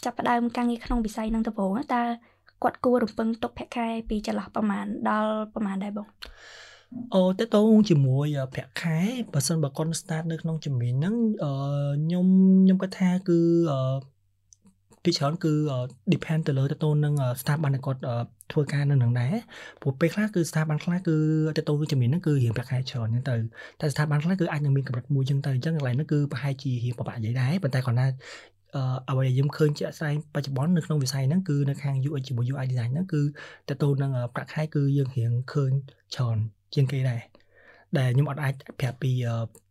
[0.04, 2.04] ចាប់ផ្ដើមការងារក្នុងវិស័យហ្នឹងទៅបងតើ
[2.64, 6.08] គាត់គួររំពឹងទុកប្រាក់ខែពីចន្លោះប្រមាណដល់ប្រមាណដែរបង
[7.16, 9.00] អូតើតោងជាមួយប្រាក់ខែ
[9.34, 11.52] បើសិនបើគាត់ start នៅក្នុងជំនាញហ្នឹងអឺ
[12.04, 12.28] ខ្ញុំ
[12.64, 13.40] ខ្ញុំគាត់ថាគឺ
[13.72, 13.80] អឺ
[15.04, 15.54] ពីច្រើនគឺ
[16.14, 18.02] depend ទៅលើទៅទៅនឹង staff បានគាត់
[18.52, 19.36] ធ្វើការនៅនឹងដែរ
[19.82, 21.16] ព្រោះពេលខ្លះគឺ staff បានខ្លះគឺ
[21.58, 23.36] ទៅទៅជំនាញហ្នឹងគឺរៀងប្រាក់ខែច្រើនហ្នឹងទៅ
[23.82, 28.08] តែ staff បានខ្លះគឺអាចនឹងមានកម្រិតមួយចឹងទៅអញ្ចឹងកន្លែងហ្នឹងគឺប្រហែលជារៀងពិបាកនិយាយដែរប៉ុន្តែគាត់ថា
[28.76, 33.22] អឺអ្វីដែលខ្ញុំឃើញជាក់ស្ដែងបច្ចុប្បន្ននៅក្នុងវិស័យហ្នឹងគឺនៅខាង UX ជាមួយ UI design ហ្នឹងគឺ
[33.70, 35.72] តទៅនឹងប្រាក់ខែគឺយើងរៀងឃើញ
[36.16, 36.38] ច្រើន
[36.76, 37.22] ជាងគេដែរ
[37.98, 39.12] ដែលខ្ញុំអត់អាចប្រាប់ពី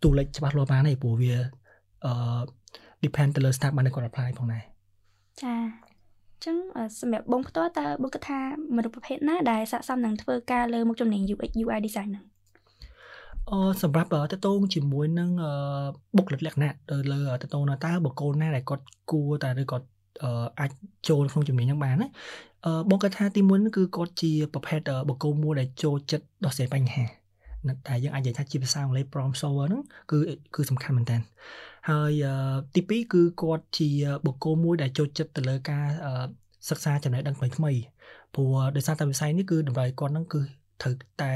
[0.02, 1.34] តួលេខច្បាស់លាស់បានទេព្រោះវា
[2.06, 2.12] អឺ
[3.04, 4.64] depend ទៅលើ staff បានគាត់ apply ផងដែរ
[5.42, 5.54] ចា
[5.86, 6.56] អញ្ចឹង
[7.00, 8.40] សម្រាប់បងផ្ទាល់តើបងគិតថា
[8.76, 12.24] មនុស្សប្រភេទណាដែលស័ក្តិសមនឹងធ្វើការលើមុខជំនាញ UX UI design ហ្នឹង
[13.50, 15.30] អឺសម្រាប់តតងជាមួយនឹង
[16.16, 19.78] បុគ្គលិកលក្ខណៈទៅលើតតងតើបុគ្គលណាដែលគាត់គួរតែឬក៏
[20.60, 20.70] អាច
[21.08, 22.08] ចូលក្នុងជំនាញហ្នឹងបានណា
[22.66, 27.04] អឺបងគាត់ថាទីមួយគឺគាត់ជាប្រភេទបុគ្គលមួយដែលចូលចិត្តដោះស្រាយបញ្ហា
[27.88, 30.18] តែយើងអាចនិយាយថាជាភាសាអង់គ្លេស problem solver ហ្នឹងគឺ
[30.54, 31.16] គឺសំខាន់មែនតើ
[31.90, 32.12] ហើយ
[32.74, 33.88] ទី2គឺគាត់ជា
[34.26, 35.86] បុគ្គលមួយដែលចូលចិត្តទៅលើការ
[36.68, 37.72] សិក្សាចំណេះដឹងថ្មីថ្មី
[38.34, 40.40] ព្រោះដោយសារតែវិស័យនេះគឺតម្រូវគាត់ហ្នឹងគឺ
[40.82, 41.32] ត្រូវតែ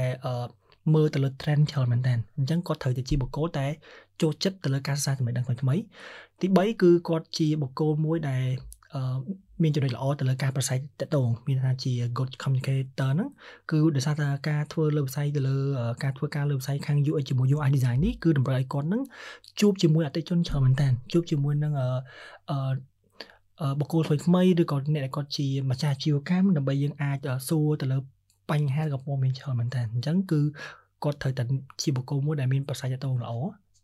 [0.93, 3.67] មើលទៅលើ trend ច្រើនមែនតើអញ្ចឹងគាត់ត្រូវតែជាបុគ្គលតែ
[4.21, 5.75] ចូលចិត្តទៅលើការសិក្សាចំណេះដឹងថ្មីថ្មី
[6.41, 8.45] ទី3គឺគាត់ជាបុគ្គលមួយដែល
[9.63, 13.29] មានចំណុចល្អទៅលើការប្រស័យតតងមានថាជា good communicator ហ្នឹង
[13.71, 15.57] គឺដោយសារតែការធ្វើលើវិស័យទៅលើ
[16.03, 19.03] ការធ្វើការលើវិស័យខាង UX ជាមួយ UI design នេះគឺតម្រូវឲ្យគាត់ហ្នឹង
[19.59, 22.57] ជួបជាមួយអតិថិជនច្រើនមែនតើជួបជាមួយនឹងអឺ
[23.79, 27.17] បុគ្គលថ្មីៗឬក៏អ្នកដែលគាត់ជាម្ចាស់ជីវកម្មដើម្បីយើងអាច
[27.49, 27.97] សួរទៅលើ
[28.51, 30.41] បញ្ហាក៏ពុំមានច្រើនមែនតើអញ្ចឹងគឺ
[31.03, 31.43] គាត់ត្រូវតែ
[31.81, 33.33] ជាបុគ្គលមួយដែលមានប្រស័យតតងល្អ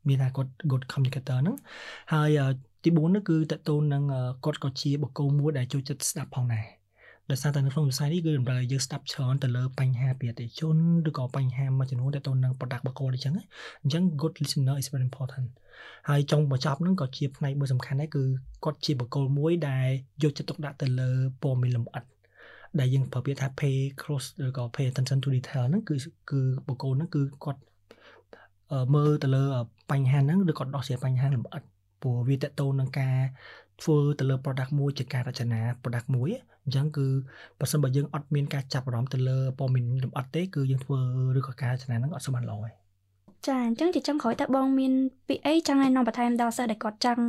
[0.07, 1.57] មានថាគាត់ good communicator ហ្នឹង
[2.13, 2.29] ហើយ
[2.83, 4.03] ទី4នោះគឺតកតូននឹង
[4.45, 6.65] គាត់ក៏ជាបុគ្គលមួយដែលចូលចិត្តស្ដាប់ផងដែរ
[7.31, 10.75] ដោយសារតែនៅក្នុងវិស័យនេះគឺតម្រូវឲ្យយើងស្ដាប់ច្រើនទៅលើបញ្ហាពីអតិជន
[11.09, 13.33] ឬក៏បញ្ហាមួយចំនួនតកតូននឹង product បុគ្គលអញ្ចឹង
[13.83, 15.47] អញ្ចឹង good listener is very important
[16.09, 18.23] ហើយចុងបញ្ចប់នឹងក៏ជាផ្នែកមួយសំខាន់ដែរគឺ
[18.65, 19.87] គាត់ជាបុគ្គលមួយដែល
[20.23, 21.09] យកចិត្តទុកដាក់ទៅលើ
[21.41, 22.03] ព័ត៌មានលម្អិត
[22.79, 25.95] ដែលយើងប្រើពាក្យថា pay close ឬក៏ pay attention to detail ហ្នឹងគឺ
[26.31, 27.61] គឺបុគ្គលហ្នឹងគឺគាត់
[28.95, 29.43] មើលទៅលើ
[29.91, 31.63] បញ្ហាហ្នឹងឬក៏ដោះស្រាយបញ្ហាលម្អិត
[32.01, 33.17] ព្រោះវាតកតូននឹងការ
[33.81, 36.29] ធ្វើទៅលើ product មួយជាការរចនា product មួយ
[36.63, 37.07] អញ្ចឹងគឺ
[37.59, 40.99] បើសិនបើយើងអត់មានការចាប់អារម្មណ៍ទៅលើព័ត៌មានលម្អិតទេគឺយើងធ្វើ
[41.39, 42.89] ឬក៏ការរចនាហ្នឹងអត់សូវបានល្អទេ
[43.47, 44.93] ចាអញ្ចឹងជាចុងក្រោយតើបងមាន
[45.27, 47.23] ពីអីចង់ឲ្យនាំបន្ថែមដល់សិស្សដែលគាត់ចង់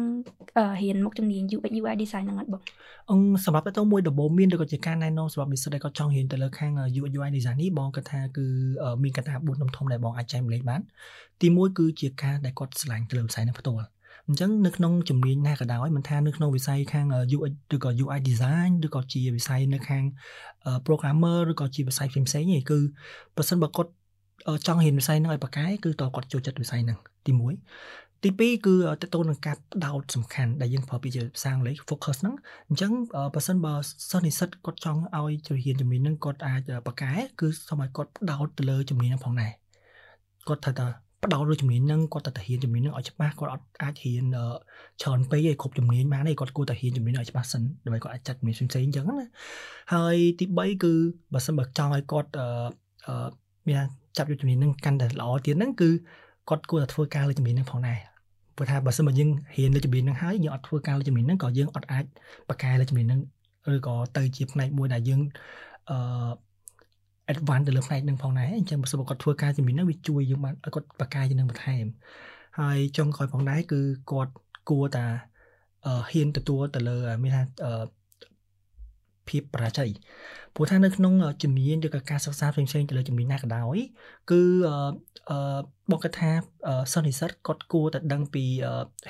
[0.83, 2.63] រៀនមុខជំនាញ UX UI design ហ្នឹងអត់បង
[3.11, 8.47] អឺសម្រាប់តើមួយដំបូងមានឬក៏ជាការណែនាំសម្រាប់និស្សិតដែលគាត់ចង់រៀនទៅលើខាង UX UI design នេះបងគាត់ថាគឺ
[9.03, 10.81] មានកត្តា4ដំធំដែលបងអាចចែកម្លែកបាន
[11.41, 13.87] ទី1គឺជាការដែលគាត់ឆ្លាញ់ទៅលើវិស័យនេះផ្ទាល់
[14.29, 17.07] អញ្ចឹងនៅក្នុងជំនាញណាក៏ដោយមិនថានៅក្នុងវិស័យខាង
[17.37, 20.05] UX ឬក៏ UI design ឬក៏ជាវិស័យនៅខាង
[20.87, 22.79] programmer ឬក៏ជាវិស័យផ្សេងផ្សេងទេគឺ
[23.37, 23.91] ប្រសិនបើគាត់
[24.67, 32.35] ចង់រៀនវិស័យហ្នឹងឲ្យប្រកែគឺតើគាត់ចូលចិត្តវិស័យហ្នឹងទី1ទី2គឺតទៅនឹងការផ្ដោតសំខាន់ដែលយើងប្រើពាក្យជាភាសាអង់គ្លេស focus ហ្នឹង
[32.69, 32.93] អញ្ចឹង
[33.35, 33.75] បើសិនបើ
[34.11, 39.53] សិស្សនិស្សិតគាត់ចង់ឲ្យចូលរៀនជំនាញហ្នឹងគាត់អាចប្រកែគឺសូមឲ្យគាត់ផ្ដោតទៅលើជំនាញហ្នឹងផងដែរ
[40.49, 40.87] គាត់ត្រូវតែ
[41.25, 44.25] ផ្ដោតលើជំនាញហ្នឹងគាត់តែហ៊ានជំនាញហ្នឹងឲ្យច្បាស់គាត់អត់អាចហ៊ាន
[45.03, 49.27] ច្រើនពេកឯគ្រប់ជំនាញបានទេគាត់គួរតែហ៊ានជំនាញឲ្យច្បាស់សិនដើម្បីគាត់អាចចាត់ជំនាញផ្សេងៗអញ្ចឹងណា
[49.95, 50.93] ហើយទី3គឺ
[51.35, 53.29] បើសិនបើចង់ឲ្យគាត់អឺ
[53.69, 53.83] មាន
[54.17, 55.91] ចាប់យកជំនាញហ្នឹងកាន់តែល្អទៀតហ្នឹងគឺ
[56.49, 57.99] គាត់គួរតែធ្វើការលើជំនាញហ្នឹងផងដែរ
[58.57, 62.05] ព្រោះថាបើសិនបើយើងរៀនលើជំនាញហ្នឹងហើយយើងអត់ធ្វើការលើជំនាញហ្នឹងក៏យើងអត់អាច
[62.49, 63.21] បកកែលើជំនាញហ្នឹង
[63.75, 65.21] ឬក៏ទៅជាផ្នែកមួយដែលយើង
[65.91, 66.31] អឺ
[67.33, 71.85] advance ទៅលើផ្នែកហ្នឹងផងដែរអញ្ចឹងបើសិនគាត់ធ្វើការជំនាញហ្នឹងវាជួយយើងបានឲ្យគាត់បកកែជំនាញបន្ថែម
[72.61, 74.33] ហើយចុងក្រោយផងដែរគឺគាត់
[74.71, 75.07] គួរតែ
[76.11, 77.43] ហ៊ានទទួលទៅលើមានថា
[79.29, 79.91] ភាពបរាជ័យ
[80.55, 83.77] ព្រោះថានៅក្នុងជំនាញឬក៏ការសិក្សាផ្សេងៗទៅលើជំនាញណាក៏ដោយ
[84.31, 84.43] គឺ
[85.31, 85.39] អឺ
[85.93, 86.31] បកថា
[86.93, 88.45] សិស្សនិស្សិតគាត់គួរតែដឹងពី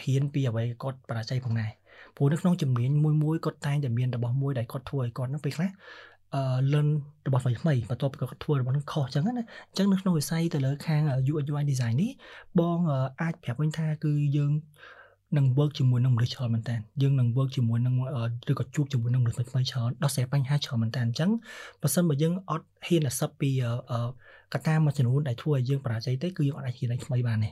[0.02, 1.70] ហ៊ានពីអ្វីគាត់បរាជ័យផងដែរ
[2.16, 5.70] ព្រោះនៅក្នុងជំនាញមួយមួយគាត់តែងតែមានរបស់មួយដែលគាត់ធ្វើឲ្យគាត់នឹងពេលខ្លះ
[6.35, 6.88] អឺ learn
[7.27, 9.33] របស់ថ្មីថ្មីបន្ទាប់ពីគាត់ធ្វើរបស់នឹងខុសអញ្ចឹងណា
[9.69, 12.11] អញ្ចឹងនៅក្នុងវិស័យទៅលើខាង UI UI design នេះ
[12.61, 12.79] បង
[13.21, 14.53] អាចប្រាប់វិញថាគឺយើង
[15.37, 17.95] នឹង work ជាមួយនឹងមនុស្សច្រើនមែនតើយើងនឹង work ជាមួយនឹង
[18.51, 21.31] ឬក៏ជួបជាមួយនឹងមនុស្សថ្មីៗច្រើនដោះស្រាយបញ្ហាច្រើនមែនតើអញ្ចឹង
[21.83, 23.51] បើសិនបើយើងអត់ហ៊ាន accept ពី
[24.53, 27.51] កត្តាមួយចំនួនដែលធ្វើឲ្យយើងបរាជ័យទេគឺយើងអត់អាចហ៊ានឲ្យថ្មីបានទេ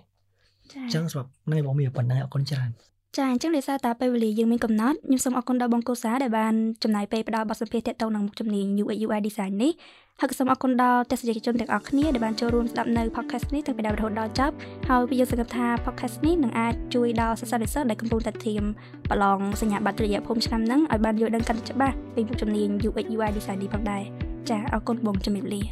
[0.72, 2.70] ចា៎អញ្ចឹងសម្រាប់នៅបងមានប៉ុណ្ណឹងអរគុណច្រើន
[3.16, 9.72] ចាអញ្ចឹងដោយសារតែពេលវេលាយើងមានកំណត់ខ្ញុំសូមអរគុណដល់បងកូសាដែលបានចំណាយពេលផ្ដល់បទសម្ភាសន៍ទាក់ទងនឹងមុខជំនាញ UX UI design នេះ
[10.20, 14.54] ហើយក៏សូមអរគុណដល់ទស្សនិកជនទាំងអស់គ្នាដែលបានចូលរួមស្ដាប់នៅ podcast នេះតាំងពីដើមរហូតដល់ចប់
[14.88, 18.64] ហើយយើងសង្ឃឹមថា podcast នេះនឹងអាចជួយដល់សិស្សានុសិស្សដែលកំពុងតែត្រៀម
[19.10, 24.02] ប្រឡងសញ្ញាបត្ររយៈភូមិឆ្នាំហ្នឹងឲ្យបានយល់ដឹងកាន់តែច្បាស់ពីមុខជំនាញ UX UI design នេះផងដែរ
[24.50, 25.62] ចាអរគុណបងជំរាបលា